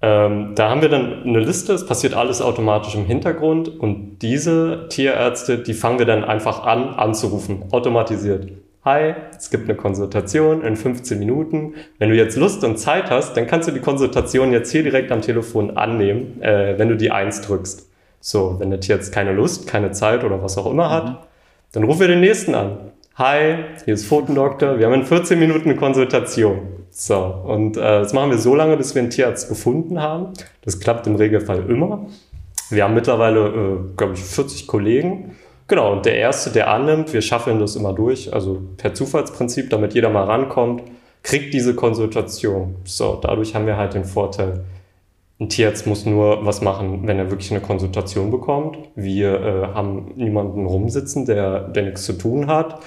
[0.00, 4.86] Ähm, da haben wir dann eine Liste, es passiert alles automatisch im Hintergrund und diese
[4.90, 8.48] Tierärzte, die fangen wir dann einfach an anzurufen, automatisiert.
[8.84, 11.74] Hi, es gibt eine Konsultation in 15 Minuten.
[11.98, 15.10] Wenn du jetzt Lust und Zeit hast, dann kannst du die Konsultation jetzt hier direkt
[15.10, 17.90] am Telefon annehmen, äh, wenn du die 1 drückst.
[18.20, 21.16] So, wenn der Tier jetzt keine Lust, keine Zeit oder was auch immer hat, mhm.
[21.72, 22.92] dann rufen wir den nächsten an.
[23.18, 26.60] Hi, hier ist Photendoktor, wir haben in 14 Minuten eine Konsultation.
[26.90, 30.34] So, und äh, das machen wir so lange, bis wir einen Tierarzt gefunden haben.
[30.62, 32.06] Das klappt im Regelfall immer.
[32.70, 35.34] Wir haben mittlerweile, äh, glaube ich, 40 Kollegen.
[35.66, 39.94] Genau, und der Erste, der annimmt, wir schaffen das immer durch, also per Zufallsprinzip, damit
[39.94, 40.84] jeder mal rankommt,
[41.24, 42.76] kriegt diese Konsultation.
[42.84, 44.64] So, dadurch haben wir halt den Vorteil,
[45.40, 48.78] ein Tierarzt muss nur was machen, wenn er wirklich eine Konsultation bekommt.
[48.94, 52.80] Wir äh, haben niemanden rumsitzen, der, der nichts zu tun hat.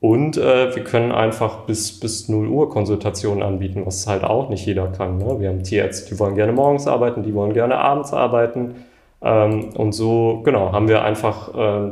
[0.00, 4.64] Und äh, wir können einfach bis, bis 0 Uhr Konsultationen anbieten, was halt auch nicht
[4.64, 5.18] jeder kann.
[5.18, 5.36] Ne?
[5.40, 8.76] Wir haben Tierärzte, die wollen gerne morgens arbeiten, die wollen gerne abends arbeiten.
[9.20, 11.90] Ähm, und so, genau, haben wir einfach äh,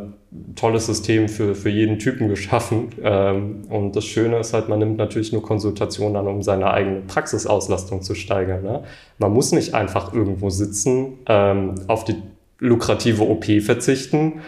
[0.57, 2.91] tolles System für, für jeden Typen geschaffen.
[3.03, 7.01] Ähm, und das Schöne ist halt, man nimmt natürlich nur Konsultationen an, um seine eigene
[7.01, 8.63] Praxisauslastung zu steigern.
[8.63, 8.83] Ne?
[9.19, 12.17] Man muss nicht einfach irgendwo sitzen, ähm, auf die
[12.59, 14.41] lukrative OP verzichten,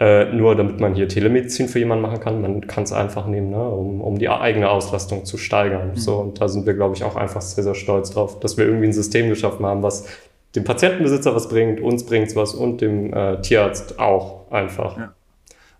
[0.00, 2.42] äh, nur damit man hier Telemedizin für jemanden machen kann.
[2.42, 3.68] Man kann es einfach nehmen, ne?
[3.68, 5.90] um, um die eigene Auslastung zu steigern.
[5.90, 5.96] Mhm.
[5.96, 8.64] So, und da sind wir, glaube ich, auch einfach sehr, sehr stolz drauf, dass wir
[8.64, 10.06] irgendwie ein System geschaffen haben, was
[10.56, 14.96] dem Patientenbesitzer was bringt, uns bringt es was und dem äh, Tierarzt auch einfach.
[14.96, 15.12] Ja.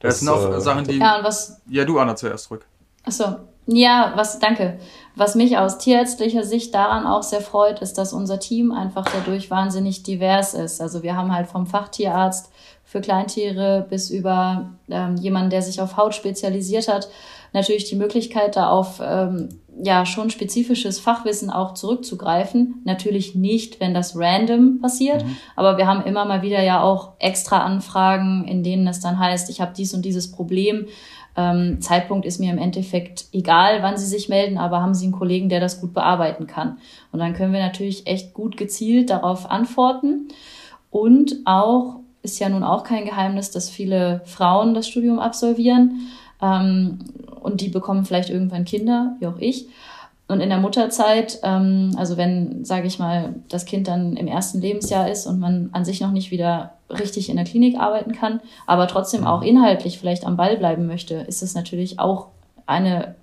[0.00, 0.98] Das, das sind auch äh, Sachen, die.
[0.98, 2.66] Ja, und was, ja, du, Anna, zuerst zurück.
[3.04, 3.24] Achso.
[3.66, 4.78] Ja, was, danke.
[5.16, 9.50] Was mich aus tierärztlicher Sicht daran auch sehr freut, ist, dass unser Team einfach dadurch
[9.50, 10.82] wahnsinnig divers ist.
[10.82, 12.52] Also wir haben halt vom Fachtierarzt
[12.94, 17.08] für Kleintiere bis über ähm, jemanden, der sich auf Haut spezialisiert hat,
[17.52, 19.48] natürlich die Möglichkeit, da auf ähm,
[19.82, 22.82] ja schon spezifisches Fachwissen auch zurückzugreifen.
[22.84, 25.36] Natürlich nicht, wenn das random passiert, mhm.
[25.56, 29.50] aber wir haben immer mal wieder ja auch extra Anfragen, in denen es dann heißt,
[29.50, 30.86] ich habe dies und dieses Problem.
[31.36, 35.14] Ähm, Zeitpunkt ist mir im Endeffekt egal, wann Sie sich melden, aber haben Sie einen
[35.14, 36.78] Kollegen, der das gut bearbeiten kann.
[37.10, 40.28] Und dann können wir natürlich echt gut gezielt darauf antworten.
[40.92, 46.08] Und auch, ist ja nun auch kein Geheimnis, dass viele Frauen das Studium absolvieren.
[46.42, 46.98] Ähm,
[47.40, 49.68] und die bekommen vielleicht irgendwann Kinder, wie auch ich.
[50.26, 54.60] Und in der Mutterzeit, ähm, also wenn, sage ich mal, das Kind dann im ersten
[54.60, 58.40] Lebensjahr ist und man an sich noch nicht wieder richtig in der Klinik arbeiten kann,
[58.66, 62.28] aber trotzdem auch inhaltlich vielleicht am Ball bleiben möchte, ist es natürlich auch
[62.64, 63.16] eine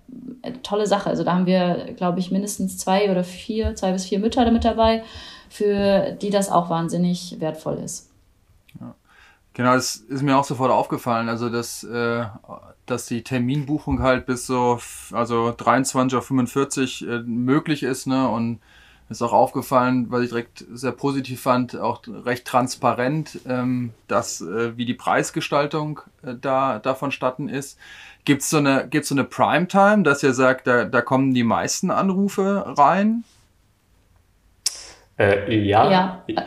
[0.43, 1.09] äh, tolle Sache.
[1.09, 4.63] Also da haben wir, glaube ich, mindestens zwei oder vier, zwei bis vier Mütter mit
[4.63, 5.01] dabei,
[5.49, 8.10] für die das auch wahnsinnig wertvoll ist.
[8.79, 8.95] Ja.
[9.53, 11.27] Genau, das ist mir auch sofort aufgefallen.
[11.27, 12.25] Also, dass äh,
[12.91, 14.79] dass die Terminbuchung halt bis so,
[15.11, 18.27] also 23.45 Uhr äh, möglich ist, ne?
[18.29, 18.59] Und
[19.09, 24.77] ist auch aufgefallen, was ich direkt sehr positiv fand, auch recht transparent, ähm, dass, äh,
[24.77, 27.77] wie die Preisgestaltung äh, da, da vonstatten ist.
[28.23, 31.43] Gibt es so eine, gibt's so eine Primetime, dass ihr sagt, da, da kommen die
[31.43, 33.25] meisten Anrufe rein?
[35.19, 35.91] Äh, ja.
[35.91, 36.45] ja.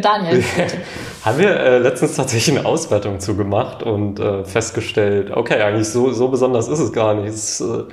[0.00, 0.42] Daniel.
[1.24, 6.12] Haben wir äh, letztens tatsächlich eine Auswertung zu gemacht und äh, festgestellt, okay, eigentlich so,
[6.12, 7.28] so besonders ist es gar nicht.
[7.28, 7.84] Es, äh,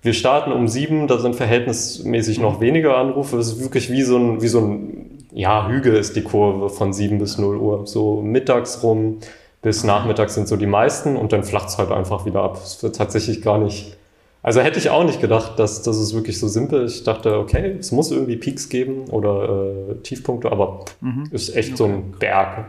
[0.00, 3.36] wir starten um sieben, da sind verhältnismäßig noch weniger Anrufe.
[3.38, 6.92] Es ist wirklich wie so ein, wie so ein, ja, Hügel ist die Kurve von
[6.92, 7.86] sieben bis null Uhr.
[7.86, 9.18] So mittags rum
[9.60, 12.58] bis nachmittags sind so die meisten und dann flacht es halt einfach wieder ab.
[12.62, 13.97] Es wird tatsächlich gar nicht
[14.48, 16.86] also hätte ich auch nicht gedacht, dass das ist wirklich so simpel.
[16.86, 21.28] Ich dachte, okay, es muss irgendwie Peaks geben oder äh, Tiefpunkte, aber mhm.
[21.32, 21.76] ist echt okay.
[21.76, 22.64] so ein Berg.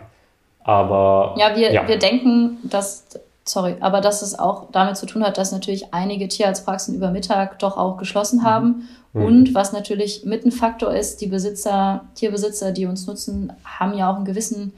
[0.62, 1.88] Aber ja wir, ja.
[1.88, 3.06] wir denken, dass
[3.46, 7.60] sorry, aber dass es auch damit zu tun hat, dass natürlich einige Tierarztpraxen über Mittag
[7.60, 8.44] doch auch geschlossen mhm.
[8.44, 8.90] haben.
[9.14, 9.24] Mhm.
[9.24, 14.12] Und was natürlich mit ein Faktor ist, die Besitzer, Tierbesitzer, die uns nutzen, haben ja
[14.12, 14.74] auch einen gewissen,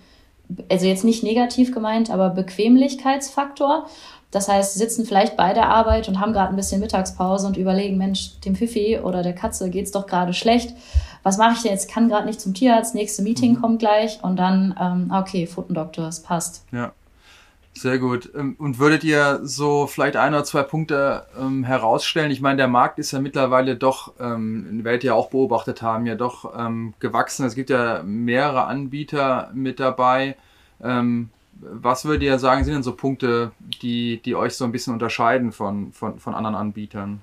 [0.70, 3.88] also jetzt nicht negativ gemeint, aber Bequemlichkeitsfaktor.
[4.32, 7.58] Das heißt, sie sitzen vielleicht bei der Arbeit und haben gerade ein bisschen Mittagspause und
[7.58, 10.74] überlegen, Mensch, dem Pfiffi oder der Katze geht's doch gerade schlecht.
[11.24, 11.92] Was mache ich denn jetzt?
[11.92, 13.62] Kann gerade nicht zum Tierarzt, nächste Meeting mhm.
[13.62, 16.66] kommt gleich und dann, ähm, okay, Pfotendoktor, es passt.
[16.72, 16.94] Ja.
[17.74, 18.30] Sehr gut.
[18.36, 22.32] Ähm, und würdet ihr so vielleicht ein oder zwei Punkte ähm, herausstellen?
[22.32, 26.16] Ich meine, der Markt ist ja mittlerweile doch, ähm, werdet ihr auch beobachtet haben, ja
[26.16, 27.46] doch ähm, gewachsen.
[27.46, 30.36] Es gibt ja mehrere Anbieter mit dabei.
[30.84, 31.30] Ähm,
[31.62, 35.52] was würdet ihr sagen, sind denn so Punkte, die, die euch so ein bisschen unterscheiden
[35.52, 37.22] von, von, von anderen Anbietern?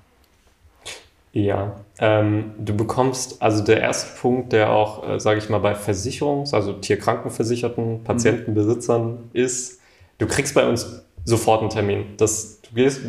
[1.31, 5.73] Ja, ähm, du bekommst, also der erste Punkt, der auch, äh, sage ich mal, bei
[5.73, 9.17] Versicherungs-, also Tierkrankenversicherten, Patientenbesitzern mhm.
[9.33, 9.79] ist,
[10.17, 12.05] du kriegst bei uns sofort einen Termin.
[12.17, 13.01] Das, du gehst,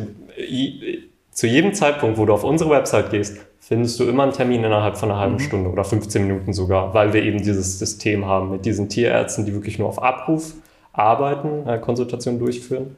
[1.31, 4.97] zu jedem Zeitpunkt, wo du auf unsere Website gehst, findest du immer einen Termin innerhalb
[4.97, 5.39] von einer halben mhm.
[5.39, 9.53] Stunde oder 15 Minuten sogar, weil wir eben dieses System haben mit diesen Tierärzten, die
[9.53, 10.53] wirklich nur auf Abruf
[10.93, 12.95] arbeiten, äh, Konsultationen durchführen.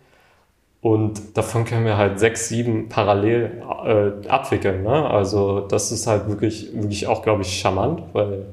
[0.82, 4.84] Und davon können wir halt sechs, sieben parallel äh, abwickeln.
[4.84, 5.10] Ne?
[5.10, 8.48] Also das ist halt wirklich, wirklich auch, glaube ich, charmant, weil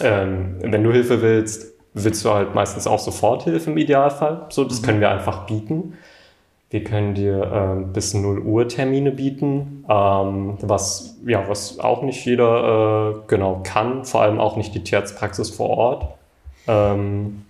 [0.00, 4.46] ähm, wenn du Hilfe willst, willst du halt meistens auch sofort Hilfe im Idealfall.
[4.50, 4.86] So, das mhm.
[4.86, 5.94] können wir einfach bieten.
[6.70, 12.24] Wir können dir ähm, bis 0 Uhr Termine bieten, ähm, was, ja, was auch nicht
[12.26, 16.08] jeder äh, genau kann, vor allem auch nicht die Tierarztpraxis vor Ort.
[16.66, 17.46] Ähm,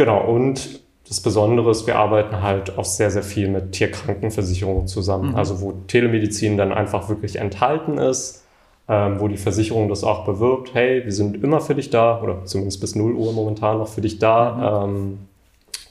[0.00, 5.30] genau, und das Besondere ist, wir arbeiten halt auch sehr, sehr viel mit Tierkrankenversicherungen zusammen.
[5.30, 5.36] Mhm.
[5.36, 8.46] Also wo Telemedizin dann einfach wirklich enthalten ist,
[8.88, 12.46] ähm, wo die Versicherung das auch bewirbt, hey, wir sind immer für dich da, oder
[12.46, 14.86] zumindest bis 0 Uhr momentan noch für dich da.
[14.86, 14.90] Mhm.
[14.90, 15.18] Ähm,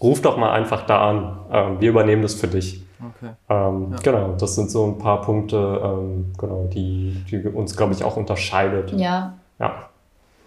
[0.02, 1.40] ruf doch mal einfach da an.
[1.52, 2.82] Ähm, wir übernehmen das für dich.
[3.00, 3.32] Okay.
[3.50, 3.98] Ähm, ja.
[4.02, 8.18] Genau, das sind so ein paar Punkte, ähm, genau, die, die uns, glaube ich, auch
[8.18, 8.92] unterscheidet.
[8.94, 9.34] Ja.
[9.60, 9.90] ja.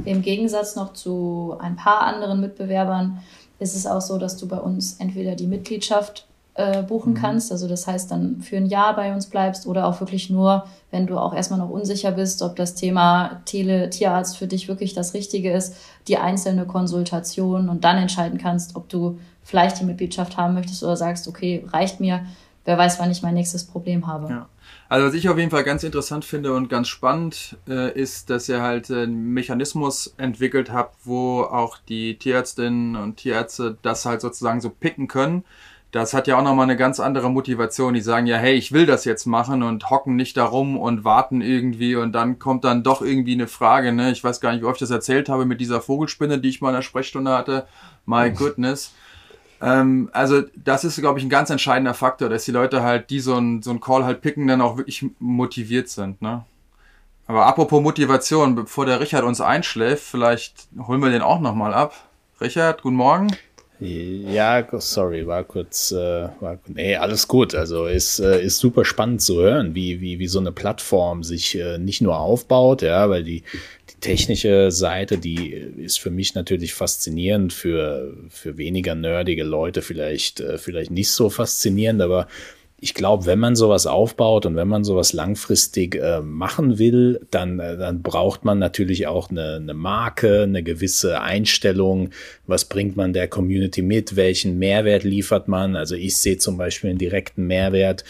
[0.05, 3.21] Im Gegensatz noch zu ein paar anderen Mitbewerbern
[3.63, 7.19] ist es auch so, dass du bei uns entweder die Mitgliedschaft äh, buchen mhm.
[7.19, 10.67] kannst, also das heißt dann für ein Jahr bei uns bleibst oder auch wirklich nur,
[10.91, 15.15] wenn du auch erstmal noch unsicher bist, ob das Thema Tele-Tierarzt für dich wirklich das
[15.15, 15.75] Richtige ist,
[16.09, 20.97] die einzelne Konsultation und dann entscheiden kannst, ob du vielleicht die Mitgliedschaft haben möchtest oder
[20.97, 22.27] sagst, okay, reicht mir,
[22.65, 24.29] wer weiß, wann ich mein nächstes Problem habe.
[24.29, 24.49] Ja.
[24.89, 28.49] Also was ich auf jeden Fall ganz interessant finde und ganz spannend äh, ist, dass
[28.49, 34.61] ihr halt einen Mechanismus entwickelt habt, wo auch die Tierärztinnen und Tierärzte das halt sozusagen
[34.61, 35.45] so picken können.
[35.93, 37.93] Das hat ja auch nochmal eine ganz andere Motivation.
[37.93, 41.43] Die sagen ja, hey, ich will das jetzt machen und hocken nicht darum und warten
[41.43, 43.93] irgendwie und dann kommt dann doch irgendwie eine Frage.
[43.93, 44.11] Ne?
[44.11, 46.63] Ich weiß gar nicht, wie oft ich das erzählt habe mit dieser Vogelspinne, die ich
[46.63, 47.67] mal in der Sprechstunde hatte.
[48.07, 48.93] My goodness.
[49.63, 53.21] Ähm, also das ist, glaube ich, ein ganz entscheidender Faktor, dass die Leute halt, die
[53.21, 56.21] so ein, so Call halt picken, dann auch wirklich motiviert sind.
[56.21, 56.45] Ne?
[57.27, 61.95] Aber apropos Motivation, bevor der Richard uns einschläft, vielleicht holen wir den auch nochmal ab.
[62.41, 63.29] Richard, guten Morgen.
[63.79, 67.55] Ja, sorry, war kurz, äh, war, nee, alles gut.
[67.55, 71.59] Also ist, äh, ist super spannend zu hören, wie, wie, wie so eine Plattform sich
[71.59, 73.43] äh, nicht nur aufbaut, ja, weil die
[74.03, 80.59] technische Seite, die ist für mich natürlich faszinierend, für, für weniger nerdige Leute vielleicht, äh,
[80.59, 82.29] vielleicht nicht so faszinierend, aber
[82.85, 87.61] ich glaube, wenn man sowas aufbaut und wenn man sowas langfristig äh, machen will, dann,
[87.61, 92.11] äh, dann braucht man natürlich auch eine, eine Marke, eine gewisse Einstellung.
[92.49, 94.17] Was bringt man der Community mit?
[94.17, 95.77] Welchen Mehrwert liefert man?
[95.77, 98.05] Also ich sehe zum Beispiel einen direkten Mehrwert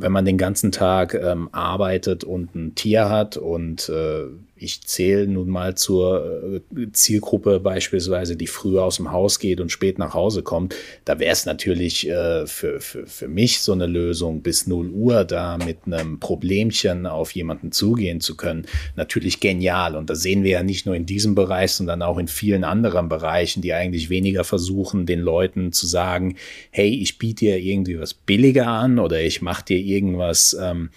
[0.00, 4.26] wenn man den ganzen Tag ähm, arbeitet und ein Tier hat und äh,
[4.60, 9.72] ich zähle nun mal zur äh, Zielgruppe beispielsweise, die früh aus dem Haus geht und
[9.72, 13.86] spät nach Hause kommt, da wäre es natürlich äh, für, für, für mich so eine
[13.86, 18.66] Lösung, bis 0 Uhr da mit einem Problemchen auf jemanden zugehen zu können,
[18.96, 19.96] natürlich genial.
[19.96, 23.08] Und das sehen wir ja nicht nur in diesem Bereich, sondern auch in vielen anderen
[23.08, 26.36] Bereichen, die eigentlich weniger versuchen, den Leuten zu sagen,
[26.70, 30.56] hey, ich biete dir irgendwie was billiger an oder ich mache dir irgendwas.
[30.60, 30.90] Ähm,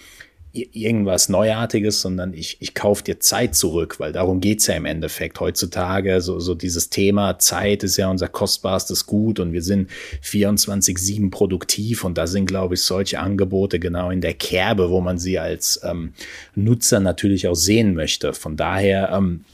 [0.53, 5.39] irgendwas Neuartiges, sondern ich, ich kaufe dir Zeit zurück, weil darum geht's ja im Endeffekt
[5.39, 6.19] heutzutage.
[6.19, 9.89] So, so dieses Thema Zeit ist ja unser kostbarstes Gut und wir sind
[10.23, 15.17] 24-7 produktiv und da sind, glaube ich, solche Angebote genau in der Kerbe, wo man
[15.17, 16.13] sie als ähm,
[16.55, 18.33] Nutzer natürlich auch sehen möchte.
[18.33, 19.45] Von daher ähm,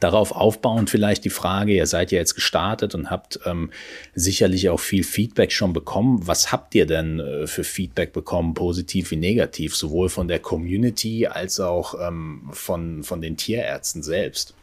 [0.00, 3.70] Darauf aufbauend vielleicht die Frage, ihr seid ja jetzt gestartet und habt ähm,
[4.14, 6.26] sicherlich auch viel Feedback schon bekommen.
[6.26, 11.26] Was habt ihr denn äh, für Feedback bekommen, positiv wie negativ, sowohl von der Community
[11.26, 14.54] als auch ähm, von, von den Tierärzten selbst?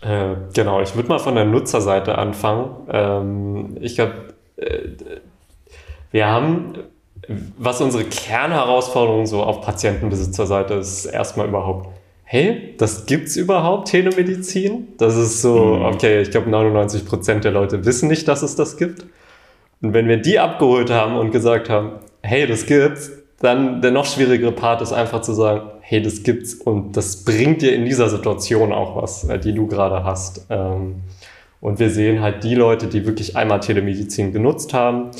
[0.00, 2.88] Äh, genau, ich würde mal von der Nutzerseite anfangen.
[2.90, 4.88] Ähm, ich glaube, äh,
[6.10, 6.74] wir haben,
[7.56, 11.97] was unsere Kernherausforderung so auf Patientenbesitzerseite ist, erstmal überhaupt
[12.30, 14.88] hey, das gibt's überhaupt, Telemedizin?
[14.98, 15.84] Das ist so, mhm.
[15.86, 19.06] okay, ich glaube 99 Prozent der Leute wissen nicht, dass es das gibt.
[19.80, 23.10] Und wenn wir die abgeholt haben und gesagt haben, hey, das gibt's,
[23.40, 27.62] dann der noch schwierigere Part ist einfach zu sagen, hey, das gibt's und das bringt
[27.62, 30.44] dir in dieser Situation auch was, äh, die du gerade hast.
[30.50, 30.96] Ähm,
[31.60, 35.12] Und wir sehen halt die Leute, die wirklich einmal Telemedizin genutzt haben,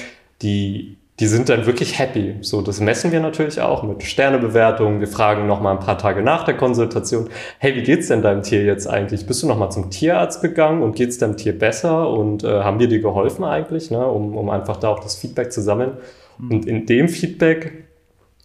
[0.42, 2.36] die, die sind dann wirklich happy.
[2.42, 5.00] So, das messen wir natürlich auch mit Sternebewertungen.
[5.00, 8.42] Wir fragen noch mal ein paar Tage nach der Konsultation, hey, wie geht's denn deinem
[8.42, 9.26] Tier jetzt eigentlich?
[9.26, 12.08] Bist du noch mal zum Tierarzt gegangen und geht's deinem Tier besser?
[12.08, 14.06] Und äh, haben wir dir geholfen eigentlich, ne?
[14.06, 15.92] um, um einfach da auch das Feedback zu sammeln?
[16.38, 16.50] Mhm.
[16.50, 17.88] Und in dem Feedback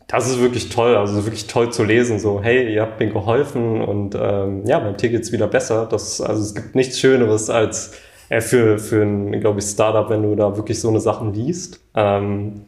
[0.08, 3.82] das ist wirklich toll, also wirklich toll zu lesen, so, hey, ihr habt mir geholfen
[3.82, 5.88] und ähm, ja, beim Tier geht's wieder besser.
[5.90, 7.94] Das, also es gibt nichts Schöneres als
[8.30, 11.80] äh, für, für ein, glaube ich, Startup, wenn du da wirklich so eine Sachen liest.
[11.96, 12.66] Ähm,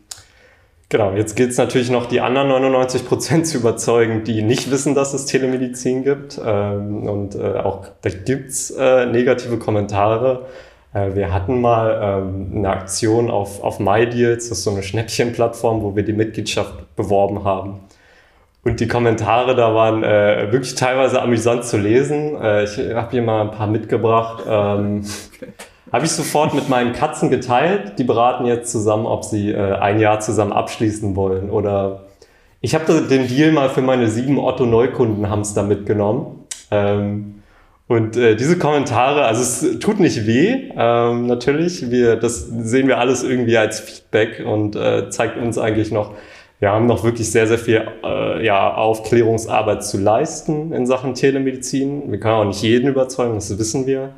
[0.89, 4.95] genau, jetzt gilt es natürlich noch, die anderen 99 Prozent zu überzeugen, die nicht wissen,
[4.95, 6.39] dass es Telemedizin gibt.
[6.43, 10.45] Ähm, und äh, auch da gibt's äh, negative Kommentare.
[10.93, 15.81] Äh, wir hatten mal ähm, eine Aktion auf, auf MyDeals, das ist so eine Schnäppchenplattform,
[15.81, 17.81] wo wir die Mitgliedschaft beworben haben.
[18.65, 22.35] Und die Kommentare da waren äh, wirklich teilweise amüsant zu lesen.
[22.41, 24.43] Äh, ich habe hier mal ein paar mitgebracht.
[24.49, 25.03] Ähm,
[25.91, 27.99] habe ich sofort mit meinen Katzen geteilt.
[27.99, 31.51] Die beraten jetzt zusammen, ob sie äh, ein Jahr zusammen abschließen wollen.
[31.51, 32.05] Oder
[32.59, 36.45] ich habe den Deal mal für meine sieben Otto-Neukunden-Hamster mitgenommen.
[36.71, 37.43] Ähm,
[37.87, 41.91] und äh, diese Kommentare, also es tut nicht weh, ähm, natürlich.
[41.91, 46.15] Wir, das sehen wir alles irgendwie als Feedback und äh, zeigt uns eigentlich noch,
[46.59, 52.11] wir haben noch wirklich sehr, sehr viel äh, ja, Aufklärungsarbeit zu leisten in Sachen Telemedizin.
[52.11, 54.13] Wir können auch nicht jeden überzeugen, das wissen wir.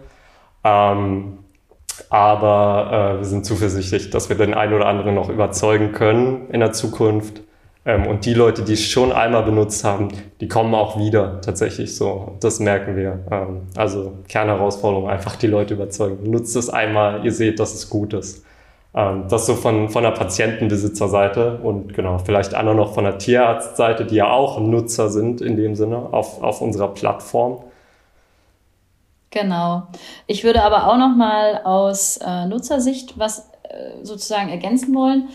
[0.63, 1.39] Ähm,
[2.09, 6.59] aber äh, wir sind zuversichtlich, dass wir den einen oder anderen noch überzeugen können in
[6.59, 7.41] der Zukunft.
[7.85, 10.09] Ähm, und die Leute, die es schon einmal benutzt haben,
[10.39, 12.37] die kommen auch wieder tatsächlich so.
[12.39, 13.19] Das merken wir.
[13.31, 16.29] Ähm, also Kernherausforderung, einfach die Leute überzeugen.
[16.29, 18.45] Nutzt es einmal, ihr seht, dass es gut ist.
[18.93, 24.05] Ähm, das so von, von der Patientenbesitzerseite und genau, vielleicht Anna noch von der Tierarztseite,
[24.05, 27.63] die ja auch Nutzer sind in dem Sinne auf, auf unserer Plattform.
[29.29, 29.83] Genau.
[30.25, 35.29] Ich würde aber auch noch mal aus äh, Nutzersicht was äh, sozusagen ergänzen wollen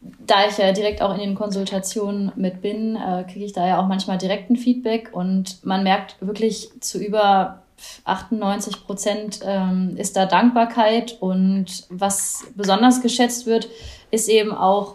[0.00, 3.80] da ich ja direkt auch in den Konsultationen mit bin, äh, kriege ich da ja
[3.80, 7.62] auch manchmal direkten Feedback und man merkt wirklich zu über
[8.04, 13.68] 98 Prozent ähm, ist da Dankbarkeit und was besonders geschätzt wird,
[14.10, 14.94] ist eben auch,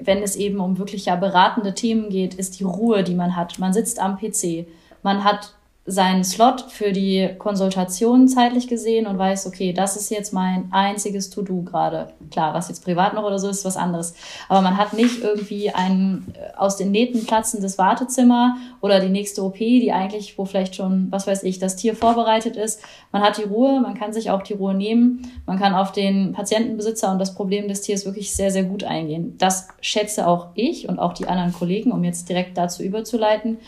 [0.00, 3.58] wenn es eben um wirklich ja beratende Themen geht, ist die Ruhe, die man hat.
[3.58, 4.66] Man sitzt am PC,
[5.02, 5.54] man hat
[5.84, 11.28] seinen Slot für die Konsultation zeitlich gesehen und weiß, okay, das ist jetzt mein einziges
[11.28, 12.12] To-Do gerade.
[12.30, 14.14] Klar, was jetzt privat noch oder so ist, was anderes.
[14.48, 19.42] Aber man hat nicht irgendwie ein äh, aus den Nähten platzendes Wartezimmer oder die nächste
[19.42, 22.80] OP, die eigentlich, wo vielleicht schon, was weiß ich, das Tier vorbereitet ist.
[23.10, 25.32] Man hat die Ruhe, man kann sich auch die Ruhe nehmen.
[25.46, 29.34] Man kann auf den Patientenbesitzer und das Problem des Tiers wirklich sehr, sehr gut eingehen.
[29.38, 33.58] Das schätze auch ich und auch die anderen Kollegen, um jetzt direkt dazu überzuleiten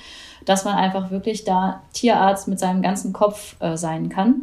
[0.45, 4.43] dass man einfach wirklich da Tierarzt mit seinem ganzen Kopf äh, sein kann.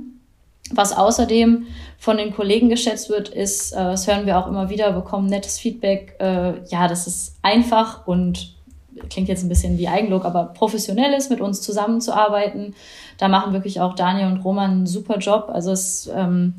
[0.74, 4.91] Was außerdem von den Kollegen geschätzt wird, ist, äh, das hören wir auch immer wieder,
[4.93, 6.16] bekommen nettes Feedback.
[6.20, 8.56] Äh, ja, das ist einfach und
[9.10, 12.76] klingt jetzt ein bisschen wie Eigenlob, aber professionell ist, mit uns zusammenzuarbeiten.
[13.18, 15.49] Da machen wirklich auch Daniel und Roman einen super Job.
[15.52, 16.56] Also es ähm,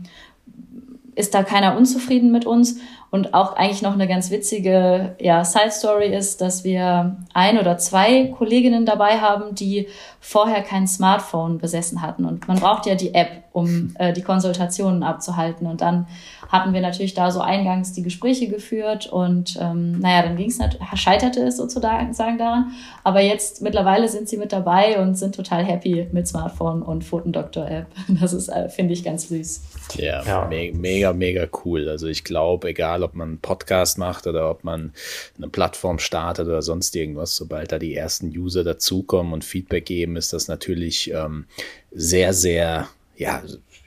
[1.15, 2.79] ist da keiner unzufrieden mit uns.
[3.13, 8.29] Und auch eigentlich noch eine ganz witzige ja, Side-Story ist, dass wir ein oder zwei
[8.29, 9.87] Kolleginnen dabei haben, die
[10.19, 12.25] vorher kein Smartphone besessen hatten.
[12.25, 15.67] Und man braucht ja die App, um äh, die Konsultationen abzuhalten.
[15.67, 16.07] Und dann
[16.53, 20.59] hatten wir natürlich da so eingangs die Gespräche geführt und ähm, naja, dann ging es
[21.01, 22.73] scheiterte es sozusagen daran.
[23.05, 27.87] Aber jetzt mittlerweile sind sie mit dabei und sind total happy mit Smartphone und Photendoktor-App.
[28.21, 29.63] Das ist, äh, finde ich, ganz süß.
[29.95, 30.47] Ja, ja.
[30.47, 31.89] Me mega, mega cool.
[31.89, 34.93] Also ich glaube, egal ob man einen Podcast macht oder ob man
[35.39, 40.17] eine Plattform startet oder sonst irgendwas, sobald da die ersten User dazukommen und Feedback geben,
[40.17, 41.47] ist das natürlich ähm,
[41.91, 43.43] sehr, sehr ja,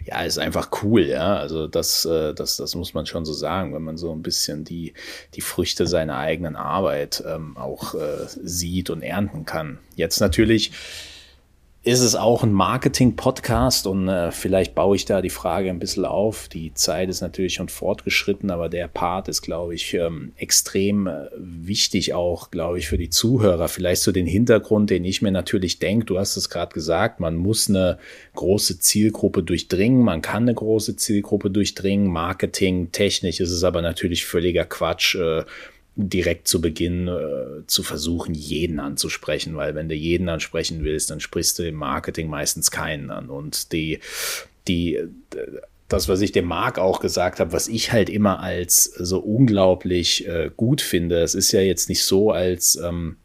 [0.06, 1.38] ja, ist einfach cool, ja.
[1.38, 4.64] Also das, äh, das, das muss man schon so sagen, wenn man so ein bisschen
[4.64, 4.94] die,
[5.34, 9.80] die Früchte seiner eigenen Arbeit ähm, auch äh, sieht und ernten kann.
[9.96, 10.72] Jetzt natürlich
[11.86, 16.04] ist es auch ein Marketing-Podcast und äh, vielleicht baue ich da die Frage ein bisschen
[16.06, 16.48] auf.
[16.48, 21.28] Die Zeit ist natürlich schon fortgeschritten, aber der Part ist, glaube ich, ähm, extrem äh,
[21.38, 23.68] wichtig auch, glaube ich, für die Zuhörer.
[23.68, 26.08] Vielleicht so den Hintergrund, den ich mir natürlich denke.
[26.08, 28.00] Du hast es gerade gesagt, man muss eine
[28.34, 32.12] große Zielgruppe durchdringen, man kann eine große Zielgruppe durchdringen.
[32.12, 35.14] Marketing, technisch ist es aber natürlich völliger Quatsch.
[35.14, 35.44] Äh,
[35.96, 41.22] direkt zu Beginn äh, zu versuchen, jeden anzusprechen, weil wenn du jeden ansprechen willst, dann
[41.22, 43.30] sprichst du im Marketing meistens keinen an.
[43.30, 44.00] Und die,
[44.68, 45.00] die,
[45.88, 50.28] das, was ich dem Marc auch gesagt habe, was ich halt immer als so unglaublich
[50.28, 53.18] äh, gut finde, es ist ja jetzt nicht so, als ähm,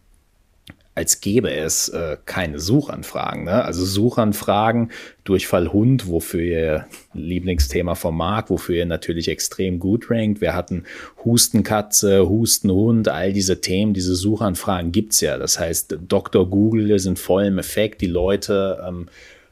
[0.95, 3.45] als gäbe es äh, keine Suchanfragen.
[3.45, 3.65] Ne?
[3.65, 4.91] Also Suchanfragen,
[5.25, 10.41] Durchfall Hund, wofür ihr Lieblingsthema vom Markt, wofür ihr natürlich extrem gut rankt.
[10.41, 10.85] Wir hatten
[11.25, 15.39] Hustenkatze, Hustenhund, all diese Themen, diese Suchanfragen gibt's ja.
[15.39, 16.49] Das heißt, Dr.
[16.51, 18.01] Google sind voll im Effekt.
[18.01, 19.07] Die Leute ähm,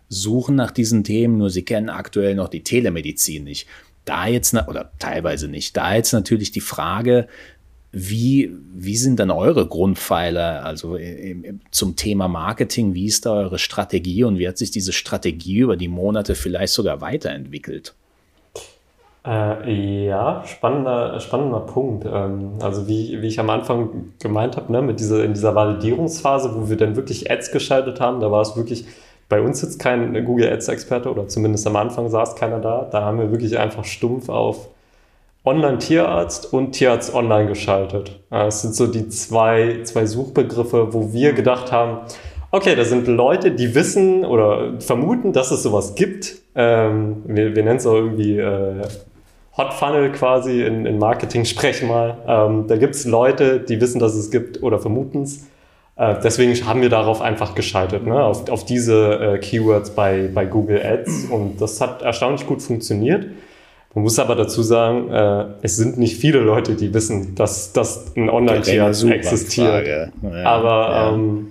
[0.08, 3.68] suchen nach diesen Themen, nur sie kennen aktuell noch die Telemedizin nicht.
[4.04, 7.28] Da jetzt, oder teilweise nicht, da jetzt natürlich die Frage,
[7.90, 12.94] wie, wie sind dann eure Grundpfeiler, also im, zum Thema Marketing?
[12.94, 16.74] Wie ist da eure Strategie und wie hat sich diese Strategie über die Monate vielleicht
[16.74, 17.94] sogar weiterentwickelt?
[19.26, 22.04] Äh, ja, spannender, spannender Punkt.
[22.04, 26.68] Ähm, also wie, wie ich am Anfang gemeint habe, ne, dieser, in dieser Validierungsphase, wo
[26.68, 28.84] wir dann wirklich Ads geschaltet haben, da war es wirklich,
[29.30, 32.86] bei uns sitzt kein Google Ads-Experte oder zumindest am Anfang saß keiner da.
[32.90, 34.68] Da haben wir wirklich einfach stumpf auf
[35.48, 38.20] Online-Tierarzt und Tierarzt online geschaltet.
[38.30, 42.00] Das sind so die zwei, zwei Suchbegriffe, wo wir gedacht haben,
[42.50, 46.36] okay, da sind Leute, die wissen oder vermuten, dass es sowas gibt.
[46.54, 48.82] Ähm, wir, wir nennen es auch irgendwie äh,
[49.56, 52.18] Hot Funnel quasi in, in Marketing-Sprech mal.
[52.26, 55.46] Ähm, da gibt es Leute, die wissen, dass es gibt oder vermuten es.
[55.96, 58.22] Äh, deswegen haben wir darauf einfach geschaltet, ne?
[58.22, 61.26] auf, auf diese äh, Keywords bei, bei Google Ads.
[61.30, 63.26] Und das hat erstaunlich gut funktioniert.
[63.94, 68.14] Man muss aber dazu sagen, äh, es sind nicht viele Leute, die wissen, dass, dass
[68.16, 70.12] ein Online-Tierarzt existiert.
[70.22, 71.12] Ja, aber ja.
[71.14, 71.48] Ähm,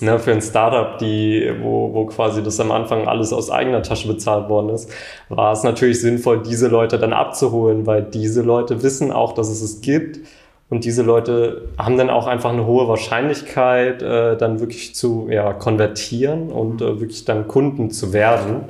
[0.00, 4.08] ne, für ein Startup, die, wo, wo quasi das am Anfang alles aus eigener Tasche
[4.08, 4.90] bezahlt worden ist,
[5.28, 9.62] war es natürlich sinnvoll, diese Leute dann abzuholen, weil diese Leute wissen auch, dass es
[9.62, 10.20] es gibt.
[10.68, 15.52] Und diese Leute haben dann auch einfach eine hohe Wahrscheinlichkeit, äh, dann wirklich zu ja,
[15.52, 18.64] konvertieren und äh, wirklich dann Kunden zu werden.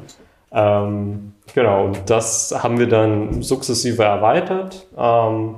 [0.52, 5.56] Ähm, Genau, und das haben wir dann sukzessive erweitert, ähm,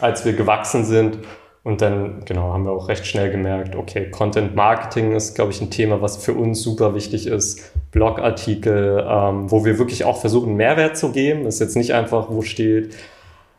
[0.00, 1.18] als wir gewachsen sind.
[1.62, 5.62] Und dann, genau, haben wir auch recht schnell gemerkt, okay, Content Marketing ist, glaube ich,
[5.62, 7.72] ein Thema, was für uns super wichtig ist.
[7.90, 11.44] Blogartikel, ähm, wo wir wirklich auch versuchen, Mehrwert zu geben.
[11.44, 12.94] Das ist jetzt nicht einfach, wo steht,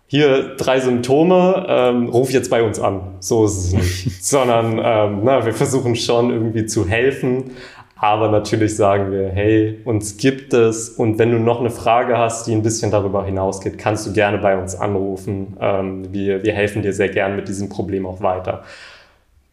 [0.07, 3.15] hier drei Symptome, ähm, ruf jetzt bei uns an.
[3.21, 4.23] So ist es nicht.
[4.23, 7.51] Sondern ähm, na, wir versuchen schon irgendwie zu helfen,
[7.97, 12.45] aber natürlich sagen wir, hey, uns gibt es und wenn du noch eine Frage hast,
[12.47, 15.55] die ein bisschen darüber hinausgeht, kannst du gerne bei uns anrufen.
[15.61, 18.63] Ähm, wir, wir helfen dir sehr gern mit diesem Problem auch weiter.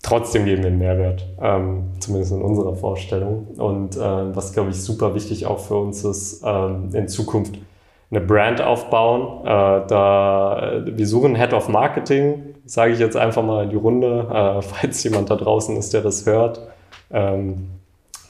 [0.03, 3.47] Trotzdem geben wir einen Mehrwert, ähm, zumindest in unserer Vorstellung.
[3.57, 7.57] Und äh, was, glaube ich, super wichtig auch für uns ist, ähm, in Zukunft
[8.11, 9.47] eine Brand aufbauen.
[9.47, 14.27] Äh, da, wir suchen Head of Marketing, sage ich jetzt einfach mal in die Runde,
[14.29, 16.61] äh, falls jemand da draußen ist, der das hört.
[17.13, 17.69] Ähm,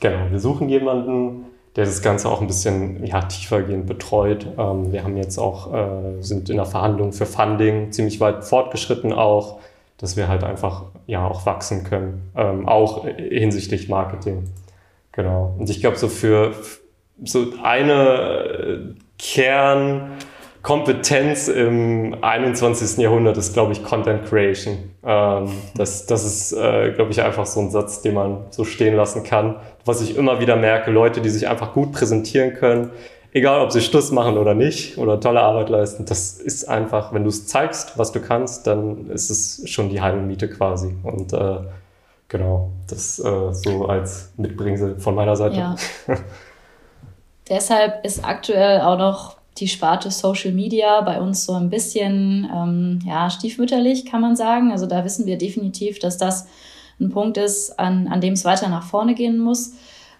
[0.03, 1.45] Genau, wir suchen jemanden,
[1.77, 4.49] der das Ganze auch ein bisschen ja, tiefergehend betreut.
[4.59, 9.13] Ähm, wir haben jetzt auch, äh, sind in der Verhandlung für Funding ziemlich weit fortgeschritten
[9.13, 9.61] auch,
[9.99, 14.51] dass wir halt einfach ja auch wachsen können, ähm, auch hinsichtlich Marketing.
[15.13, 15.55] Genau.
[15.57, 16.53] Und ich glaube, so für
[17.25, 20.15] so eine Kern
[20.63, 22.99] Kompetenz im 21.
[22.99, 24.79] Jahrhundert ist, glaube ich, Content Creation.
[25.05, 28.95] Ähm, das, das ist, äh, glaube ich, einfach so ein Satz, den man so stehen
[28.95, 29.57] lassen kann.
[29.85, 32.91] Was ich immer wieder merke, Leute, die sich einfach gut präsentieren können,
[33.33, 37.25] egal ob sie Schluss machen oder nicht oder tolle Arbeit leisten, das ist einfach, wenn
[37.25, 40.95] du es zeigst, was du kannst, dann ist es schon die halbe Miete quasi.
[41.03, 41.57] Und äh,
[42.29, 45.57] genau, das äh, so als Mitbringsel von meiner Seite.
[45.57, 45.75] Ja.
[47.49, 53.01] Deshalb ist aktuell auch noch die Sparte Social Media bei uns so ein bisschen ähm,
[53.07, 54.73] ja, stiefmütterlich, kann man sagen.
[54.73, 56.47] Also da wissen wir definitiv, dass das
[57.01, 59.73] ein Punkt ist, an, an dem es weiter nach vorne gehen muss.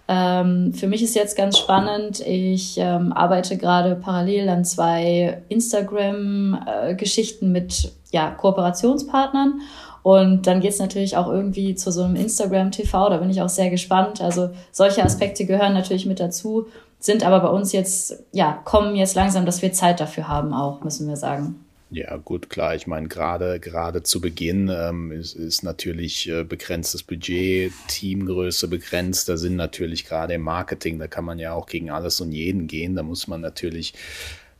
[0.07, 7.51] Ähm, für mich ist jetzt ganz spannend, ich ähm, arbeite gerade parallel an zwei Instagram-Geschichten
[7.51, 9.61] mit ja, Kooperationspartnern.
[10.03, 13.41] Und dann geht es natürlich auch irgendwie zu so einem Instagram TV, da bin ich
[13.41, 14.19] auch sehr gespannt.
[14.19, 16.67] Also solche Aspekte gehören natürlich mit dazu
[17.03, 20.81] sind aber bei uns jetzt, ja, kommen jetzt langsam, dass wir Zeit dafür haben auch,
[20.83, 21.65] müssen wir sagen.
[21.91, 22.73] Ja, gut, klar.
[22.75, 29.29] Ich meine, gerade gerade zu Beginn ähm, ist, ist natürlich äh, begrenztes Budget, Teamgröße begrenzt.
[29.29, 32.67] Da sind natürlich gerade im Marketing, da kann man ja auch gegen alles und jeden
[32.67, 32.95] gehen.
[32.95, 33.93] Da muss man natürlich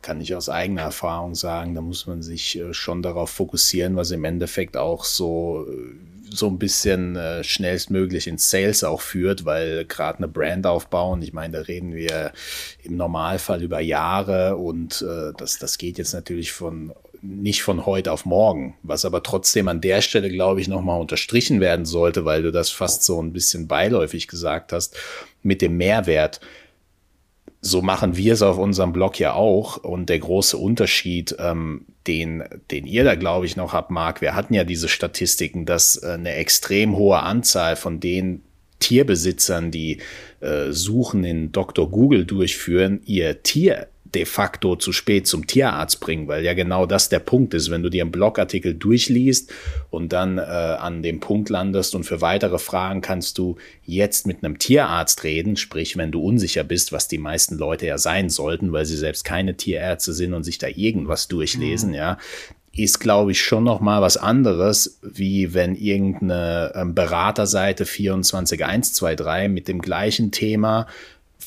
[0.04, 4.12] kann ich aus eigener Erfahrung sagen, da muss man sich äh, schon darauf fokussieren, was
[4.12, 5.96] im Endeffekt auch so äh,
[6.36, 11.34] so ein bisschen äh, schnellstmöglich in Sales auch führt, weil gerade eine Brand aufbauen, ich
[11.34, 12.32] meine, da reden wir
[12.84, 18.12] im Normalfall über Jahre und äh, das, das geht jetzt natürlich von nicht von heute
[18.12, 22.44] auf morgen, was aber trotzdem an der Stelle, glaube ich, nochmal unterstrichen werden sollte, weil
[22.44, 24.98] du das fast so ein bisschen beiläufig gesagt hast,
[25.42, 26.42] mit dem Mehrwert
[27.66, 29.78] so machen wir es auf unserem Blog ja auch.
[29.78, 34.36] Und der große Unterschied, ähm, den, den ihr da, glaube ich, noch habt, Marc, wir
[34.36, 38.43] hatten ja diese Statistiken, dass äh, eine extrem hohe Anzahl von den
[38.80, 39.99] Tierbesitzern, die
[40.41, 41.89] äh, Suchen in Dr.
[41.89, 47.09] Google durchführen, ihr Tier de facto zu spät zum Tierarzt bringen, weil ja genau das
[47.09, 47.72] der Punkt ist.
[47.72, 49.51] Wenn du dir einen Blogartikel durchliest
[49.89, 54.43] und dann äh, an dem Punkt landest und für weitere Fragen kannst du jetzt mit
[54.43, 58.72] einem Tierarzt reden, sprich, wenn du unsicher bist, was die meisten Leute ja sein sollten,
[58.72, 61.95] weil sie selbst keine Tierärzte sind und sich da irgendwas durchlesen, mhm.
[61.95, 62.18] ja,
[62.76, 69.68] ist, glaube ich, schon noch mal was anderes, wie wenn irgendeine ähm, Beraterseite 24123 mit
[69.68, 70.88] dem gleichen Thema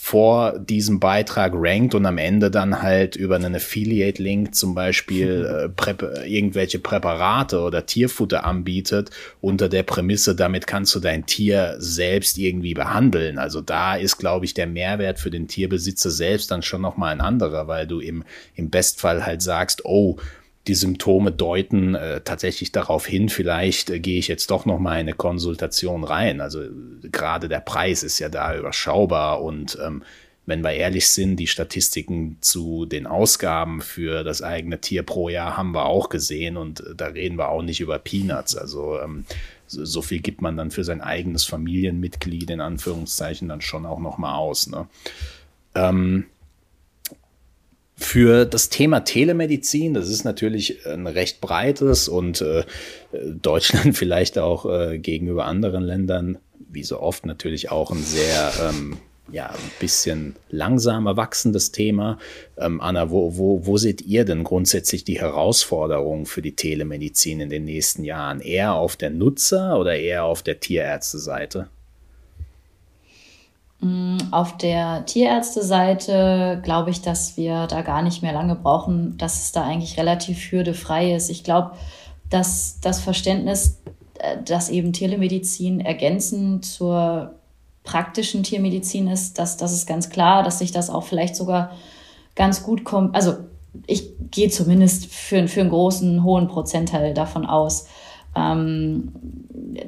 [0.07, 5.68] vor diesem Beitrag rankt und am Ende dann halt über einen Affiliate-Link zum Beispiel äh,
[5.68, 12.38] Präp irgendwelche Präparate oder Tierfutter anbietet, unter der Prämisse, damit kannst du dein Tier selbst
[12.38, 13.36] irgendwie behandeln.
[13.36, 17.20] Also da ist, glaube ich, der Mehrwert für den Tierbesitzer selbst dann schon nochmal ein
[17.20, 18.22] anderer, weil du im,
[18.54, 20.18] im Bestfall halt sagst, oh,
[20.66, 24.92] die Symptome deuten äh, tatsächlich darauf hin, vielleicht äh, gehe ich jetzt doch noch mal
[24.92, 26.40] eine Konsultation rein.
[26.40, 26.62] Also
[27.02, 30.02] gerade der Preis ist ja da überschaubar und ähm,
[30.46, 35.56] wenn wir ehrlich sind, die Statistiken zu den Ausgaben für das eigene Tier pro Jahr
[35.56, 38.56] haben wir auch gesehen und äh, da reden wir auch nicht über Peanuts.
[38.56, 39.24] Also ähm,
[39.66, 43.98] so, so, viel gibt man dann für sein eigenes Familienmitglied in Anführungszeichen dann schon auch
[43.98, 44.68] noch mal aus.
[44.68, 44.86] Ne?
[45.74, 46.26] Ähm,
[47.99, 52.64] für das Thema Telemedizin, das ist natürlich ein recht breites und äh,
[53.12, 56.38] Deutschland vielleicht auch äh, gegenüber anderen Ländern,
[56.68, 58.99] wie so oft natürlich auch ein sehr ähm,
[59.32, 62.18] ja, ein bisschen langsamer wachsendes Thema.
[62.57, 67.51] Ähm, Anna, wo, wo, wo seht ihr denn grundsätzlich die Herausforderungen für die Telemedizin in
[67.51, 68.40] den nächsten Jahren?
[68.40, 71.68] Eher auf der Nutzer- oder eher auf der Tierärzteseite?
[73.81, 79.43] Mm, auf der Tierärzte-Seite glaube ich, dass wir da gar nicht mehr lange brauchen, dass
[79.43, 81.29] es da eigentlich relativ hürdefrei ist.
[81.29, 81.72] Ich glaube,
[82.31, 83.83] dass das Verständnis,
[84.18, 87.35] äh, dass eben Telemedizin ergänzend zur
[87.85, 91.70] praktischen Tiermedizin ist, dass das ist ganz klar, dass sich das auch vielleicht sogar
[92.35, 93.14] ganz gut kommt.
[93.14, 93.35] Also
[93.87, 97.87] ich gehe zumindest für, für einen großen, hohen Prozentteil davon aus
[98.35, 99.12] ähm,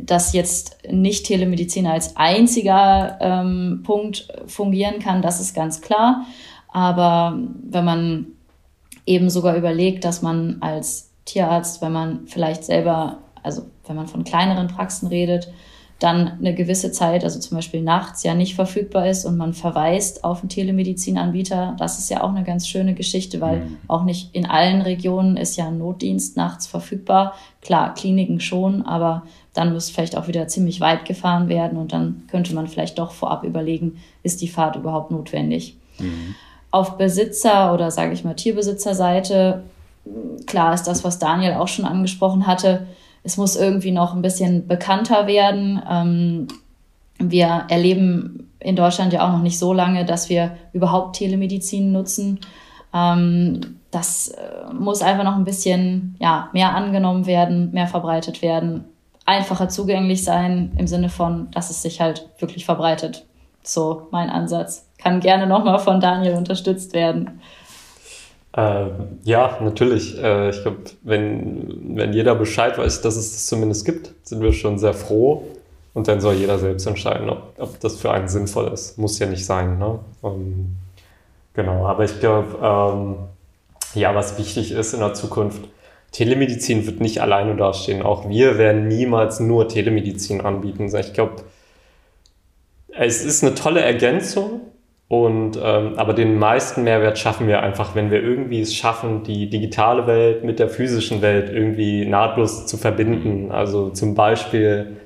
[0.00, 6.26] dass jetzt nicht Telemedizin als einziger ähm, Punkt fungieren kann, das ist ganz klar.
[6.68, 8.26] Aber wenn man
[9.06, 14.24] eben sogar überlegt, dass man als Tierarzt, wenn man vielleicht selber, also wenn man von
[14.24, 15.48] kleineren Praxen redet,
[15.98, 20.22] dann eine gewisse Zeit, also zum Beispiel nachts, ja nicht verfügbar ist und man verweist
[20.22, 21.74] auf einen Telemedizinanbieter.
[21.76, 23.76] Das ist ja auch eine ganz schöne Geschichte, weil mhm.
[23.88, 27.34] auch nicht in allen Regionen ist ja ein Notdienst nachts verfügbar.
[27.62, 29.24] Klar, Kliniken schon, aber
[29.54, 33.10] dann muss vielleicht auch wieder ziemlich weit gefahren werden und dann könnte man vielleicht doch
[33.10, 35.76] vorab überlegen, ist die Fahrt überhaupt notwendig.
[35.98, 36.36] Mhm.
[36.70, 39.64] Auf Besitzer oder sage ich mal Tierbesitzerseite,
[40.46, 42.86] klar ist das, was Daniel auch schon angesprochen hatte,
[43.22, 45.82] es muss irgendwie noch ein bisschen bekannter werden.
[45.88, 46.48] Ähm,
[47.18, 52.40] wir erleben in Deutschland ja auch noch nicht so lange, dass wir überhaupt Telemedizin nutzen.
[52.94, 58.84] Ähm, das äh, muss einfach noch ein bisschen ja, mehr angenommen werden, mehr verbreitet werden,
[59.24, 63.24] einfacher zugänglich sein im Sinne von, dass es sich halt wirklich verbreitet.
[63.62, 64.86] So mein Ansatz.
[64.98, 67.40] Kann gerne nochmal von Daniel unterstützt werden.
[68.56, 70.22] Ähm, ja, natürlich.
[70.22, 74.52] Äh, ich glaube, wenn, wenn jeder Bescheid weiß, dass es das zumindest gibt, sind wir
[74.52, 75.44] schon sehr froh.
[75.94, 78.98] Und dann soll jeder selbst entscheiden, ob, ob das für einen sinnvoll ist.
[78.98, 79.78] Muss ja nicht sein.
[79.78, 79.98] Ne?
[80.22, 80.76] Ähm,
[81.54, 83.16] genau, aber ich glaube, ähm,
[83.94, 85.60] ja, was wichtig ist in der Zukunft,
[86.12, 88.02] Telemedizin wird nicht alleine dastehen.
[88.02, 90.94] Auch wir werden niemals nur Telemedizin anbieten.
[90.96, 91.42] Ich glaube,
[92.88, 94.60] es ist eine tolle Ergänzung,
[95.08, 99.48] und ähm, aber den meisten Mehrwert schaffen wir einfach, wenn wir irgendwie es schaffen, die
[99.48, 103.50] digitale Welt mit der physischen Welt irgendwie nahtlos zu verbinden.
[103.50, 104.98] Also zum Beispiel,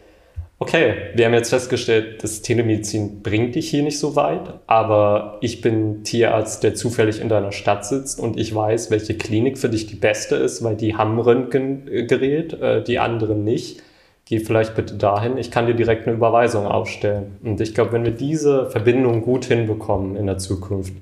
[0.58, 5.60] okay, wir haben jetzt festgestellt, das Telemedizin bringt dich hier nicht so weit, aber ich
[5.60, 9.86] bin Tierarzt, der zufällig in deiner Stadt sitzt und ich weiß, welche Klinik für dich
[9.86, 13.80] die beste ist, weil die haben Röntgengerät, äh, die anderen nicht
[14.32, 17.36] geh vielleicht bitte dahin, ich kann dir direkt eine Überweisung aufstellen.
[17.44, 20.94] Und ich glaube, wenn wir diese Verbindung gut hinbekommen in der Zukunft,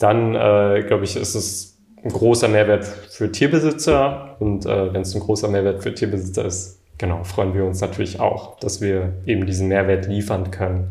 [0.00, 5.14] dann äh, glaube ich, ist es ein großer Mehrwert für Tierbesitzer und äh, wenn es
[5.14, 9.46] ein großer Mehrwert für Tierbesitzer ist, genau, freuen wir uns natürlich auch, dass wir eben
[9.46, 10.90] diesen Mehrwert liefern können.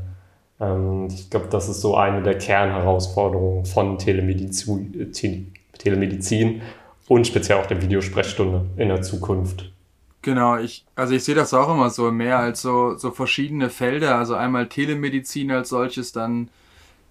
[0.62, 5.12] Ähm, ich glaube, das ist so eine der Kernherausforderungen von Telemedizin,
[5.78, 6.62] Telemedizin
[7.10, 9.70] und speziell auch der Videosprechstunde in der Zukunft.
[10.28, 14.18] Genau, ich, also ich sehe das auch immer so mehr als so, so verschiedene Felder.
[14.18, 16.50] Also einmal Telemedizin als solches, dann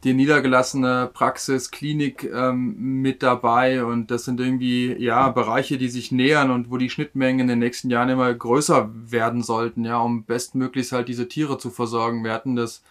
[0.05, 6.13] die niedergelassene Praxis, Klinik ähm, mit dabei und das sind irgendwie ja Bereiche, die sich
[6.13, 10.25] nähern und wo die Schnittmengen in den nächsten Jahren immer größer werden sollten, ja, um
[10.25, 12.23] bestmöglichst halt diese Tiere zu versorgen.
[12.23, 12.83] Wir hatten das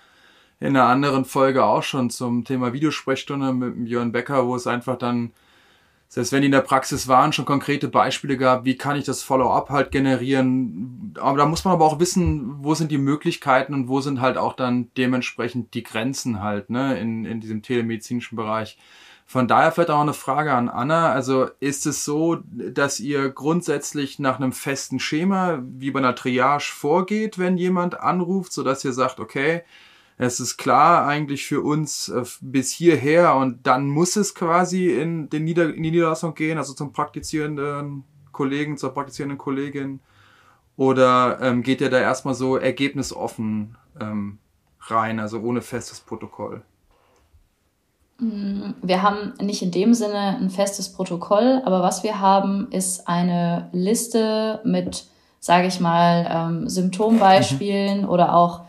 [0.59, 4.97] in einer anderen Folge auch schon zum Thema Videosprechstunde mit Björn Becker, wo es einfach
[4.97, 5.33] dann
[6.15, 9.21] selbst wenn die in der Praxis waren, schon konkrete Beispiele gab, wie kann ich das
[9.21, 11.13] Follow-up halt generieren.
[11.19, 14.37] Aber da muss man aber auch wissen, wo sind die Möglichkeiten und wo sind halt
[14.37, 18.77] auch dann dementsprechend die Grenzen halt, ne, in, in diesem telemedizinischen Bereich.
[19.25, 21.11] Von daher vielleicht auch eine Frage an Anna.
[21.11, 26.71] Also ist es so, dass ihr grundsätzlich nach einem festen Schema wie bei einer Triage
[26.71, 29.63] vorgeht, wenn jemand anruft, so dass ihr sagt, okay,
[30.17, 35.29] es ist klar eigentlich für uns äh, bis hierher und dann muss es quasi in,
[35.29, 39.99] den Nieder in die Niederlassung gehen, also zum praktizierenden Kollegen, zur praktizierenden Kollegin.
[40.77, 44.39] Oder ähm, geht ihr da erstmal so ergebnisoffen ähm,
[44.81, 46.63] rein, also ohne festes Protokoll?
[48.19, 53.07] Mm, wir haben nicht in dem Sinne ein festes Protokoll, aber was wir haben, ist
[53.07, 55.05] eine Liste mit,
[55.39, 58.64] sage ich mal, ähm, Symptombeispielen oder auch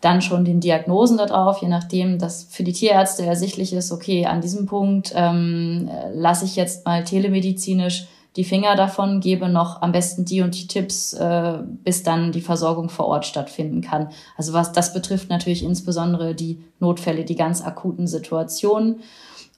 [0.00, 4.26] dann schon den Diagnosen da drauf, je nachdem, dass für die Tierärzte ersichtlich ist, okay,
[4.26, 9.92] an diesem Punkt ähm, lasse ich jetzt mal telemedizinisch die Finger davon, gebe noch am
[9.92, 14.10] besten die und die Tipps, äh, bis dann die Versorgung vor Ort stattfinden kann.
[14.36, 19.00] Also was das betrifft natürlich insbesondere die Notfälle, die ganz akuten Situationen.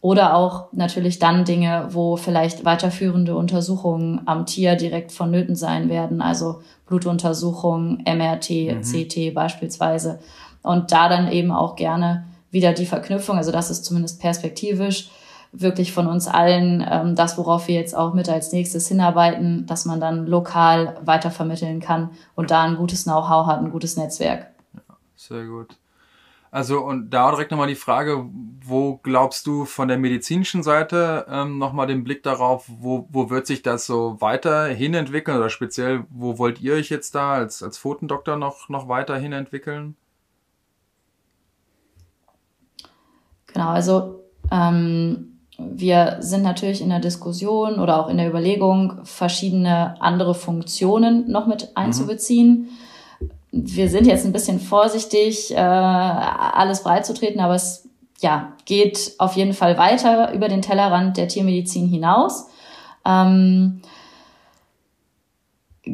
[0.01, 6.23] Oder auch natürlich dann Dinge, wo vielleicht weiterführende Untersuchungen am Tier direkt vonnöten sein werden,
[6.23, 8.83] also Blutuntersuchungen, MRT, mhm.
[8.83, 10.21] CT beispielsweise.
[10.63, 15.11] Und da dann eben auch gerne wieder die Verknüpfung, also das ist zumindest perspektivisch
[15.53, 19.85] wirklich von uns allen ähm, das, worauf wir jetzt auch mit als nächstes hinarbeiten, dass
[19.87, 24.49] man dann lokal weitervermitteln kann und da ein gutes Know-how hat, ein gutes Netzwerk.
[24.75, 25.77] Ja, sehr gut.
[26.51, 28.25] Also und da direkt nochmal die Frage,
[28.65, 33.47] wo glaubst du von der medizinischen Seite ähm, nochmal den Blick darauf, wo, wo wird
[33.47, 37.79] sich das so weiterhin entwickeln oder speziell, wo wollt ihr euch jetzt da als, als
[37.79, 39.95] Pfotendoktor noch, noch weiterhin entwickeln?
[43.49, 50.01] Genau, also ähm, wir sind natürlich in der Diskussion oder auch in der Überlegung, verschiedene
[50.01, 51.69] andere Funktionen noch mit mhm.
[51.75, 52.49] einzubeziehen.
[52.49, 52.88] Mhm
[53.51, 57.89] wir sind jetzt ein bisschen vorsichtig, äh, alles breitzutreten, aber es
[58.21, 62.49] ja, geht auf jeden Fall weiter über den Tellerrand der Tiermedizin hinaus.
[63.07, 63.81] Ähm,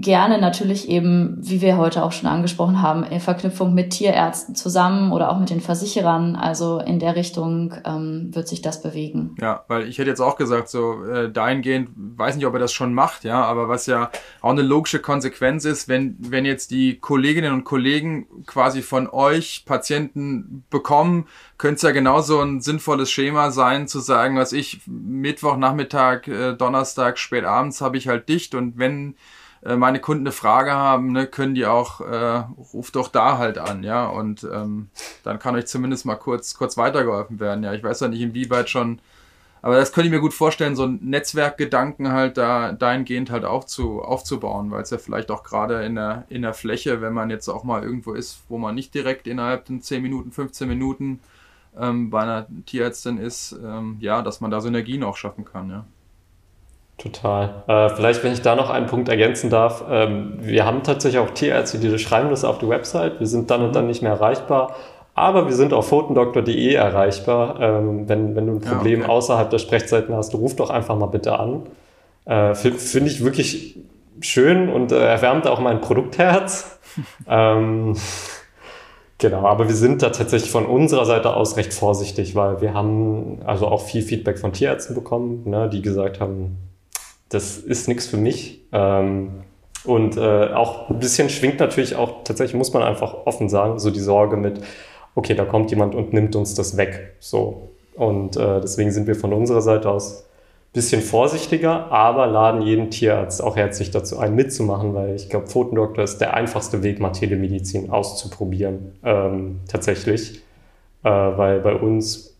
[0.00, 5.12] gerne natürlich eben, wie wir heute auch schon angesprochen haben, in Verknüpfung mit Tierärzten zusammen
[5.12, 6.36] oder auch mit den Versicherern.
[6.36, 9.36] Also in der Richtung ähm, wird sich das bewegen.
[9.40, 12.72] Ja, weil ich hätte jetzt auch gesagt, so äh, dahingehend, weiß nicht, ob er das
[12.72, 16.98] schon macht, ja, aber was ja auch eine logische Konsequenz ist, wenn, wenn jetzt die
[16.98, 21.26] Kolleginnen und Kollegen quasi von euch Patienten bekommen,
[21.58, 27.18] könnte es ja genauso ein sinnvolles Schema sein, zu sagen, was ich Mittwochnachmittag, äh, Donnerstag,
[27.18, 29.16] spät abends habe ich halt dicht und wenn
[29.64, 32.44] äh, meine Kunden eine Frage haben, ne, können die auch, äh,
[32.74, 34.90] ruft doch da halt an, ja, und ähm,
[35.22, 37.72] dann kann euch zumindest mal kurz, kurz weitergeholfen werden, ja.
[37.72, 39.00] Ich weiß ja nicht, inwieweit schon,
[39.62, 44.02] aber das könnte ich mir gut vorstellen, so ein Netzwerkgedanken halt da dahingehend halt aufzu,
[44.02, 47.48] aufzubauen, weil es ja vielleicht auch gerade in der, in der Fläche, wenn man jetzt
[47.48, 51.20] auch mal irgendwo ist, wo man nicht direkt innerhalb von 10 Minuten, 15 Minuten
[51.78, 55.86] ähm, bei einer Tierärztin ist, ähm, ja, dass man da Synergien auch schaffen kann, ja.
[56.98, 57.64] Total.
[57.66, 59.84] Äh, vielleicht, wenn ich da noch einen Punkt ergänzen darf.
[59.90, 63.18] Ähm, wir haben tatsächlich auch Tierärzte, die schreiben das auf die Website.
[63.18, 64.76] Wir sind dann und dann nicht mehr erreichbar.
[65.14, 67.60] Aber wir sind auf photendoktor.de erreichbar.
[67.60, 69.14] Ähm, wenn, wenn du ein Problem ja, okay.
[69.14, 71.62] außerhalb der Sprechzeiten hast, ruf doch einfach mal bitte an.
[72.26, 73.76] Äh, Finde ich wirklich
[74.20, 76.78] schön und äh, erwärmt auch mein Produktherz.
[77.28, 77.96] ähm,
[79.18, 83.38] Genau, aber wir sind da tatsächlich von unserer Seite aus recht vorsichtig, weil wir haben
[83.46, 86.58] also auch viel Feedback von Tierärzten bekommen, ne, die gesagt haben,
[87.28, 88.62] das ist nichts für mich.
[88.72, 89.44] Ähm,
[89.84, 93.90] und äh, auch ein bisschen schwingt natürlich auch, tatsächlich muss man einfach offen sagen, so
[93.90, 94.60] die Sorge mit,
[95.14, 97.14] okay, da kommt jemand und nimmt uns das weg.
[97.20, 97.70] So.
[97.94, 102.90] Und äh, deswegen sind wir von unserer Seite aus ein bisschen vorsichtiger, aber laden jeden
[102.90, 107.10] Tierarzt auch herzlich dazu ein, mitzumachen, weil ich glaube, Pfotendoktor ist der einfachste Weg, mal
[107.10, 110.42] Telemedizin auszuprobieren, ähm, tatsächlich.
[111.04, 112.33] Äh, weil bei uns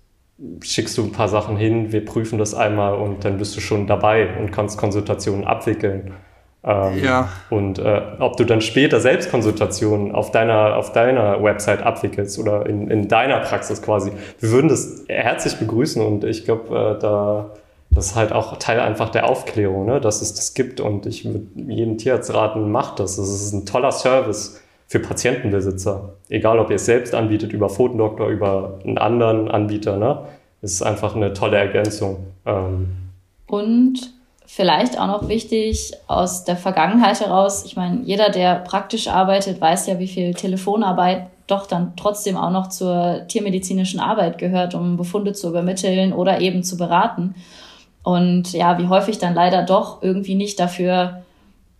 [0.62, 3.86] schickst du ein paar Sachen hin, wir prüfen das einmal und dann bist du schon
[3.86, 6.12] dabei und kannst Konsultationen abwickeln.
[6.64, 7.28] Ähm, ja.
[7.50, 12.66] Und äh, ob du dann später selbst Konsultationen auf deiner, auf deiner Website abwickelst oder
[12.66, 17.50] in, in deiner Praxis quasi, wir würden das herzlich begrüßen und ich glaube, äh, da
[17.90, 20.00] das ist halt auch Teil einfach der Aufklärung, ne?
[20.00, 23.16] dass es das gibt und ich würde jedem Tierarzt raten, macht das.
[23.16, 26.14] Das ist ein toller Service für Patientenbesitzer.
[26.28, 30.18] Egal, ob ihr es selbst anbietet, über Photodoktor, über einen anderen Anbieter, ne?
[30.62, 32.26] ist einfach eine tolle Ergänzung.
[32.46, 32.88] Ähm.
[33.46, 34.12] Und
[34.46, 39.86] vielleicht auch noch wichtig aus der Vergangenheit heraus, ich meine, jeder, der praktisch arbeitet, weiß
[39.86, 45.34] ja, wie viel Telefonarbeit doch dann trotzdem auch noch zur tiermedizinischen Arbeit gehört, um Befunde
[45.34, 47.34] zu übermitteln oder eben zu beraten.
[48.02, 51.22] Und ja, wie häufig dann leider doch irgendwie nicht dafür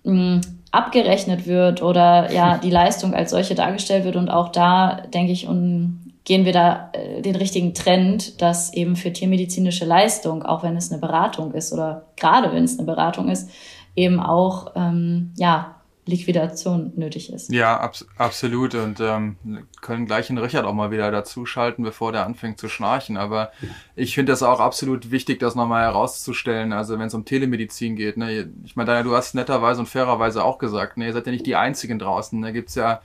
[0.05, 0.41] hm,
[0.75, 4.17] abgerechnet wird oder ja, die Leistung als solche dargestellt wird.
[4.17, 8.97] Und auch da, denke ich, um, gehen wir da äh, den richtigen Trend, dass eben
[8.97, 13.29] für tiermedizinische Leistung, auch wenn es eine Beratung ist oder gerade wenn es eine Beratung
[13.29, 13.51] ist,
[13.95, 15.74] eben auch ähm, ja
[16.07, 17.51] Liquidation nötig ist.
[17.51, 18.75] Ja, abs absolut.
[18.75, 19.37] Und ähm,
[19.81, 23.17] können gleich den Richard auch mal wieder dazuschalten, bevor der anfängt zu schnarchen.
[23.17, 23.53] Aber
[23.97, 26.73] ich finde das auch absolut wichtig, das nochmal herauszustellen.
[26.73, 28.17] Also wenn es um Telemedizin geht.
[28.19, 28.51] Ne?
[28.65, 31.57] Ich meine, du hast netterweise und fairerweise auch gesagt, ne, ihr seid ja nicht die
[31.57, 32.41] Einzigen draußen.
[32.43, 33.01] Da gibt's ja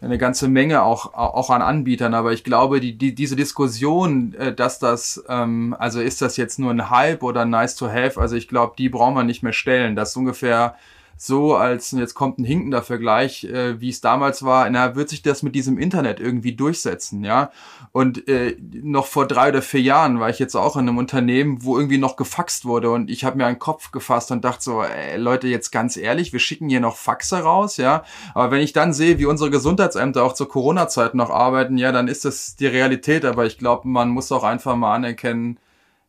[0.00, 4.54] eine ganze Menge auch, auch an Anbietern, aber ich glaube, die, die, diese Diskussion, äh,
[4.54, 8.36] dass das, ähm, also ist das jetzt nur ein Hype oder nice to have, also
[8.36, 9.96] ich glaube, die brauchen wir nicht mehr stellen.
[9.96, 10.76] Das ist ungefähr
[11.16, 15.22] so als, jetzt kommt ein hinkender Vergleich, äh, wie es damals war, na, wird sich
[15.22, 17.50] das mit diesem Internet irgendwie durchsetzen, ja.
[17.92, 21.64] Und äh, noch vor drei oder vier Jahren war ich jetzt auch in einem Unternehmen,
[21.64, 24.82] wo irgendwie noch gefaxt wurde und ich habe mir einen Kopf gefasst und dachte so,
[24.82, 28.04] ey, Leute, jetzt ganz ehrlich, wir schicken hier noch Faxe raus, ja.
[28.34, 32.08] Aber wenn ich dann sehe, wie unsere Gesundheitsämter auch zur Corona-Zeit noch arbeiten, ja, dann
[32.08, 33.24] ist das die Realität.
[33.24, 35.58] Aber ich glaube, man muss auch einfach mal anerkennen,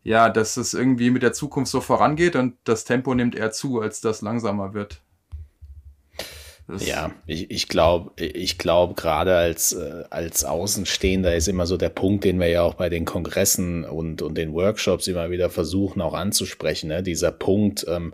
[0.07, 3.81] ja, dass es irgendwie mit der Zukunft so vorangeht und das Tempo nimmt eher zu,
[3.81, 5.01] als das langsamer wird.
[6.65, 11.75] Das ja, ich, ich glaube, ich glaube, gerade als, äh, als Außenstehender ist immer so
[11.75, 15.49] der Punkt, den wir ja auch bei den Kongressen und, und den Workshops immer wieder
[15.49, 16.87] versuchen auch anzusprechen.
[16.87, 17.03] Ne?
[17.03, 18.13] Dieser Punkt, ähm,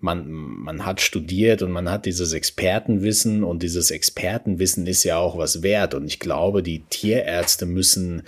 [0.00, 5.38] man, man hat studiert und man hat dieses Expertenwissen und dieses Expertenwissen ist ja auch
[5.38, 5.94] was wert.
[5.94, 8.24] Und ich glaube, die Tierärzte müssen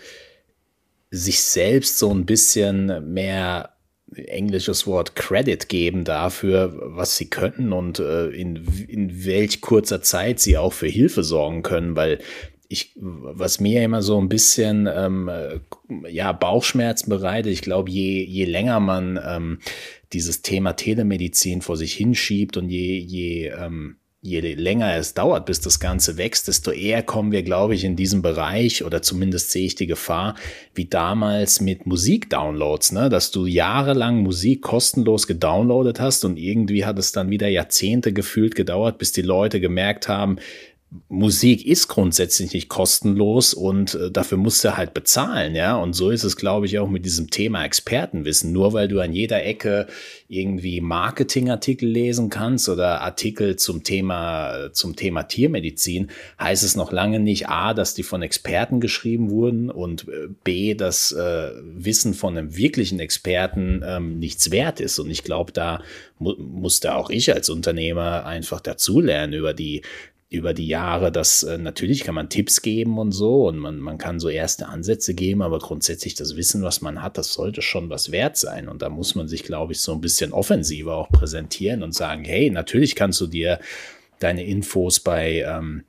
[1.11, 3.71] sich selbst so ein bisschen mehr
[4.17, 10.41] englisches Wort Credit geben dafür, was sie können und äh, in, in welch kurzer Zeit
[10.41, 12.19] sie auch für Hilfe sorgen können, weil
[12.69, 15.29] ich, was mir immer so ein bisschen ähm,
[16.09, 19.59] ja, Bauchschmerzen bereitet, ich glaube, je, je länger man ähm,
[20.13, 25.61] dieses Thema Telemedizin vor sich hinschiebt und je, je ähm, je länger es dauert, bis
[25.61, 29.65] das Ganze wächst, desto eher kommen wir, glaube ich, in diesem Bereich oder zumindest sehe
[29.65, 30.35] ich die Gefahr,
[30.75, 33.09] wie damals mit Musikdownloads, ne?
[33.09, 38.55] dass du jahrelang Musik kostenlos gedownloadet hast und irgendwie hat es dann wieder Jahrzehnte gefühlt
[38.55, 40.37] gedauert, bis die Leute gemerkt haben,
[41.09, 45.77] Musik ist grundsätzlich nicht kostenlos und äh, dafür musst du halt bezahlen, ja.
[45.77, 48.53] Und so ist es, glaube ich, auch mit diesem Thema Expertenwissen.
[48.53, 49.87] Nur weil du an jeder Ecke
[50.27, 56.11] irgendwie Marketingartikel lesen kannst oder Artikel zum Thema, zum Thema Tiermedizin,
[56.41, 60.75] heißt es noch lange nicht A, dass die von Experten geschrieben wurden und äh, B,
[60.75, 64.99] dass äh, Wissen von einem wirklichen Experten ähm, nichts wert ist.
[64.99, 65.83] Und ich glaube, da
[66.19, 69.83] mu musste auch ich als Unternehmer einfach dazulernen über die
[70.31, 73.99] über die Jahre, dass äh, natürlich kann man Tipps geben und so und man, man
[73.99, 77.91] kann so erste Ansätze geben, aber grundsätzlich das Wissen, was man hat, das sollte schon
[77.91, 78.69] was wert sein.
[78.69, 82.25] Und da muss man sich, glaube ich, so ein bisschen offensiver auch präsentieren und sagen,
[82.25, 83.59] hey, natürlich kannst du dir
[84.21, 85.83] deine Infos bei ähm,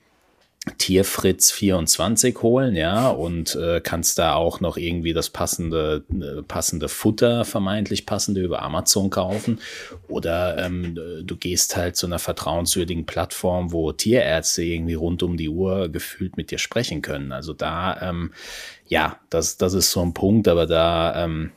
[0.77, 6.87] Tierfritz 24 holen, ja, und äh, kannst da auch noch irgendwie das passende, äh, passende
[6.87, 9.59] Futter, vermeintlich passende über Amazon kaufen.
[10.07, 15.49] Oder ähm, du gehst halt zu einer vertrauenswürdigen Plattform, wo Tierärzte irgendwie rund um die
[15.49, 17.31] Uhr gefühlt mit dir sprechen können.
[17.31, 18.31] Also da, ähm,
[18.87, 21.51] ja, das, das ist so ein Punkt, aber da, ähm,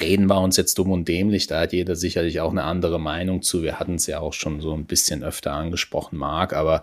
[0.00, 1.46] reden wir uns jetzt dumm und dämlich.
[1.46, 3.62] Da hat jeder sicherlich auch eine andere Meinung zu.
[3.62, 6.82] Wir hatten es ja auch schon so ein bisschen öfter angesprochen, Marc, aber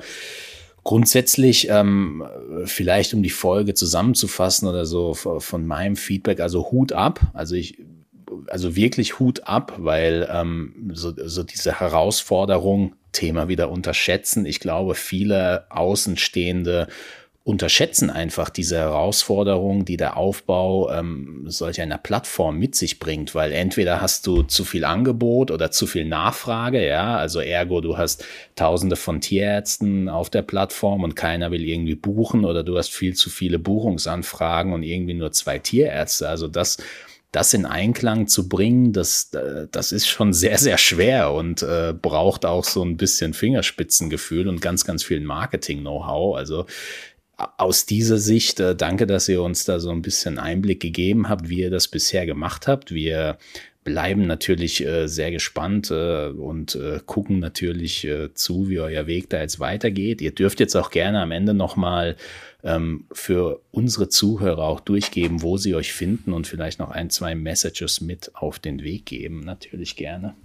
[0.85, 2.23] Grundsätzlich, ähm,
[2.65, 7.19] vielleicht um die Folge zusammenzufassen oder so von meinem Feedback, also Hut ab.
[7.33, 7.79] Also ich,
[8.47, 14.45] also wirklich Hut ab, weil ähm, so, so diese Herausforderung, Thema wieder unterschätzen.
[14.45, 16.87] Ich glaube, viele Außenstehende
[17.45, 23.51] unterschätzen einfach diese Herausforderung, die der Aufbau ähm, solch einer Plattform mit sich bringt, weil
[23.51, 28.25] entweder hast du zu viel Angebot oder zu viel Nachfrage, ja, also ergo du hast
[28.55, 33.13] tausende von Tierärzten auf der Plattform und keiner will irgendwie buchen oder du hast viel
[33.13, 36.77] zu viele Buchungsanfragen und irgendwie nur zwei Tierärzte, also das
[37.31, 39.29] das in Einklang zu bringen, das,
[39.69, 44.61] das ist schon sehr, sehr schwer und äh, braucht auch so ein bisschen Fingerspitzengefühl und
[44.61, 46.37] ganz, ganz viel Marketing-Know-how.
[46.37, 46.65] Also
[47.37, 51.49] aus dieser Sicht, äh, danke, dass ihr uns da so ein bisschen Einblick gegeben habt,
[51.49, 52.93] wie ihr das bisher gemacht habt.
[52.93, 53.37] Wir
[53.83, 59.29] bleiben natürlich äh, sehr gespannt äh, und äh, gucken natürlich äh, zu, wie euer Weg
[59.29, 60.21] da jetzt weitergeht.
[60.21, 62.15] Ihr dürft jetzt auch gerne am Ende nochmal
[62.63, 67.35] ähm, für unsere Zuhörer auch durchgeben, wo sie euch finden und vielleicht noch ein, zwei
[67.35, 69.41] Messages mit auf den Weg geben.
[69.41, 70.35] Natürlich gerne.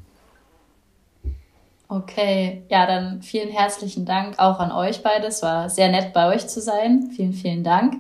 [1.93, 5.27] Okay, ja, dann vielen herzlichen Dank auch an euch beide.
[5.27, 7.11] Es war sehr nett bei euch zu sein.
[7.17, 7.97] Vielen, vielen Dank.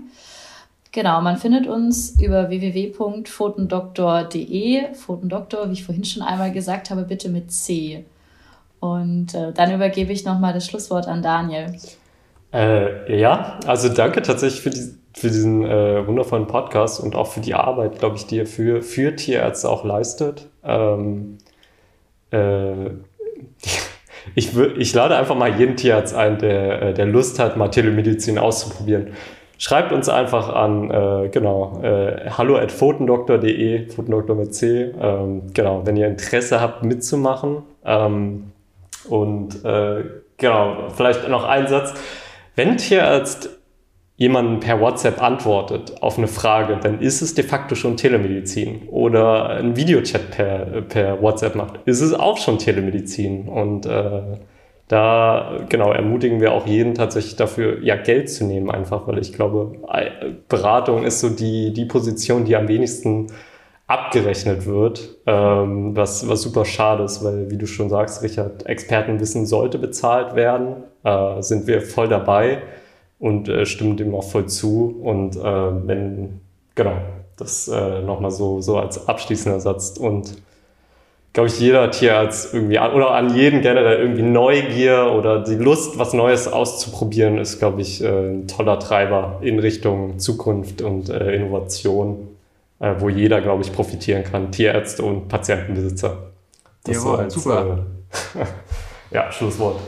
[0.93, 4.95] Genau, man findet uns über www.fotendoktor.de.
[4.95, 8.05] Fotendoktor, wie ich vorhin schon einmal gesagt habe, bitte mit C.
[8.79, 11.77] Und äh, dann übergebe ich nochmal das Schlusswort an Daniel.
[12.53, 17.41] Äh, ja, also danke tatsächlich für, die, für diesen äh, wundervollen Podcast und auch für
[17.41, 20.47] die Arbeit, glaube ich, die ihr für, für Tierärzte auch leistet.
[20.63, 21.39] Ähm,
[22.31, 22.91] äh,
[24.35, 28.39] ich, ich lade einfach mal jeden Tierarzt ein, der, äh, der Lust hat, mal Telemedizin
[28.39, 29.09] auszuprobieren.
[29.59, 35.83] Schreibt uns einfach an, äh, genau, äh, hallo at photendoktor.de, Photendoktor mit C, ähm, genau,
[35.85, 37.59] wenn ihr Interesse habt mitzumachen.
[37.85, 38.53] Ähm,
[39.09, 40.05] und äh,
[40.39, 41.93] genau, vielleicht noch ein Satz.
[42.57, 43.60] Wenn Tierarzt
[44.21, 48.83] jemanden per WhatsApp antwortet auf eine Frage, dann ist es de facto schon Telemedizin.
[48.91, 53.49] Oder ein Videochat per, per WhatsApp macht, ist es auch schon Telemedizin.
[53.49, 54.21] Und äh,
[54.89, 59.33] da genau ermutigen wir auch jeden tatsächlich dafür, ja, Geld zu nehmen, einfach, weil ich
[59.33, 59.79] glaube,
[60.49, 63.29] Beratung ist so die, die Position, die am wenigsten
[63.87, 69.47] abgerechnet wird, ähm, was, was super schade ist, weil, wie du schon sagst, Richard, Expertenwissen
[69.47, 72.61] sollte bezahlt werden, äh, sind wir voll dabei
[73.21, 75.01] und äh, stimmen dem auch voll zu.
[75.03, 76.41] Und äh, wenn,
[76.75, 76.97] genau,
[77.37, 80.37] das äh, nochmal so, so als abschließender Satz und
[81.33, 86.13] glaube ich, jeder Tierarzt irgendwie oder an jeden generell irgendwie Neugier oder die Lust, was
[86.13, 92.29] Neues auszuprobieren, ist, glaube ich, äh, ein toller Treiber in Richtung Zukunft und äh, Innovation,
[92.81, 96.31] äh, wo jeder, glaube ich, profitieren kann, Tierärzte und Patientenbesitzer.
[96.85, 97.87] Das Jawohl, so als, super.
[99.13, 99.81] Ja, Schlusswort.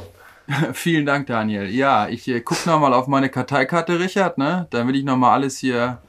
[0.72, 1.68] Vielen Dank, Daniel.
[1.68, 4.66] Ja, ich äh, gucke nochmal auf meine Karteikarte, Richard, ne?
[4.70, 6.02] damit ich nochmal alles hier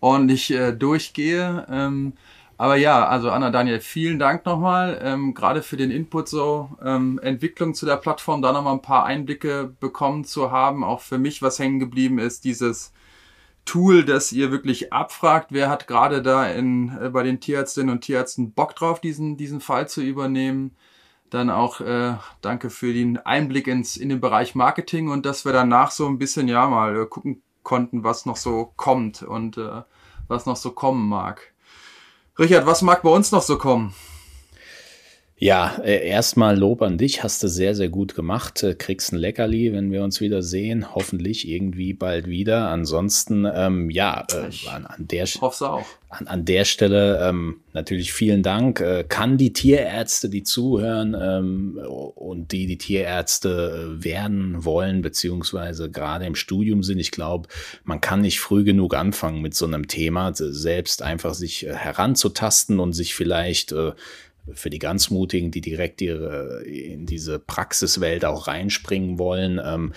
[0.00, 1.66] ordentlich äh, durchgehe.
[1.70, 2.14] Ähm,
[2.56, 7.18] aber ja, also Anna, Daniel, vielen Dank nochmal, ähm, gerade für den Input so, ähm,
[7.22, 10.84] Entwicklung zu der Plattform, da nochmal ein paar Einblicke bekommen zu haben.
[10.84, 12.92] Auch für mich, was hängen geblieben ist, dieses
[13.64, 18.02] Tool, das ihr wirklich abfragt, wer hat gerade da in, äh, bei den Tierärztinnen und
[18.02, 20.76] Tierärzten Bock drauf, diesen, diesen Fall zu übernehmen.
[21.30, 25.52] Dann auch äh, danke für den Einblick ins, in den Bereich Marketing und dass wir
[25.52, 29.82] danach so ein bisschen ja mal äh, gucken konnten, was noch so kommt und äh,
[30.28, 31.52] was noch so kommen mag.
[32.38, 33.94] Richard, was mag bei uns noch so kommen?
[35.42, 38.62] Ja, äh, erstmal Lob an dich, hast du sehr, sehr gut gemacht.
[38.62, 40.94] Äh, kriegst ein Leckerli, wenn wir uns wieder sehen.
[40.94, 42.68] Hoffentlich irgendwie bald wieder.
[42.68, 45.26] Ansonsten, ähm, ja, äh, an, an, der,
[46.10, 48.80] an, an, der Stelle ähm, natürlich vielen Dank.
[48.80, 55.90] Äh, kann die Tierärzte, die zuhören ähm, und die die Tierärzte äh, werden wollen, beziehungsweise
[55.90, 57.48] gerade im Studium sind, ich glaube,
[57.84, 62.92] man kann nicht früh genug anfangen mit so einem Thema, selbst einfach sich heranzutasten und
[62.92, 63.92] sich vielleicht äh,
[64.54, 69.60] für die ganz Mutigen, die direkt ihre, in diese Praxiswelt auch reinspringen wollen.
[69.64, 69.92] Ähm,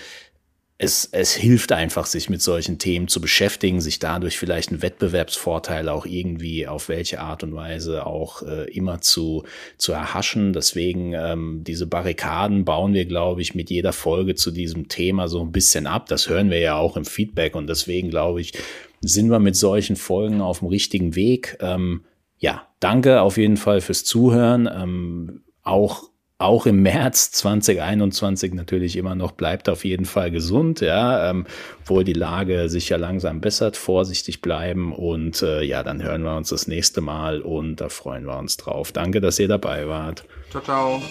[0.84, 5.88] es, es hilft einfach, sich mit solchen Themen zu beschäftigen, sich dadurch vielleicht einen Wettbewerbsvorteil
[5.88, 9.44] auch irgendwie auf welche Art und Weise auch äh, immer zu,
[9.78, 10.52] zu erhaschen.
[10.52, 15.42] Deswegen ähm, diese Barrikaden bauen wir, glaube ich, mit jeder Folge zu diesem Thema so
[15.42, 16.08] ein bisschen ab.
[16.08, 18.54] Das hören wir ja auch im Feedback und deswegen, glaube ich,
[19.00, 21.58] sind wir mit solchen Folgen auf dem richtigen Weg.
[21.62, 22.02] Ähm,
[22.44, 24.70] ja, danke auf jeden Fall fürs Zuhören.
[24.72, 31.30] Ähm, auch auch im März 2021 natürlich immer noch bleibt auf jeden Fall gesund, ja,
[31.30, 31.46] ähm,
[31.82, 36.36] obwohl die Lage sich ja langsam bessert, vorsichtig bleiben und äh, ja, dann hören wir
[36.36, 38.92] uns das nächste Mal und da freuen wir uns drauf.
[38.92, 40.26] Danke, dass ihr dabei wart.
[40.52, 41.02] Ciao, ciao.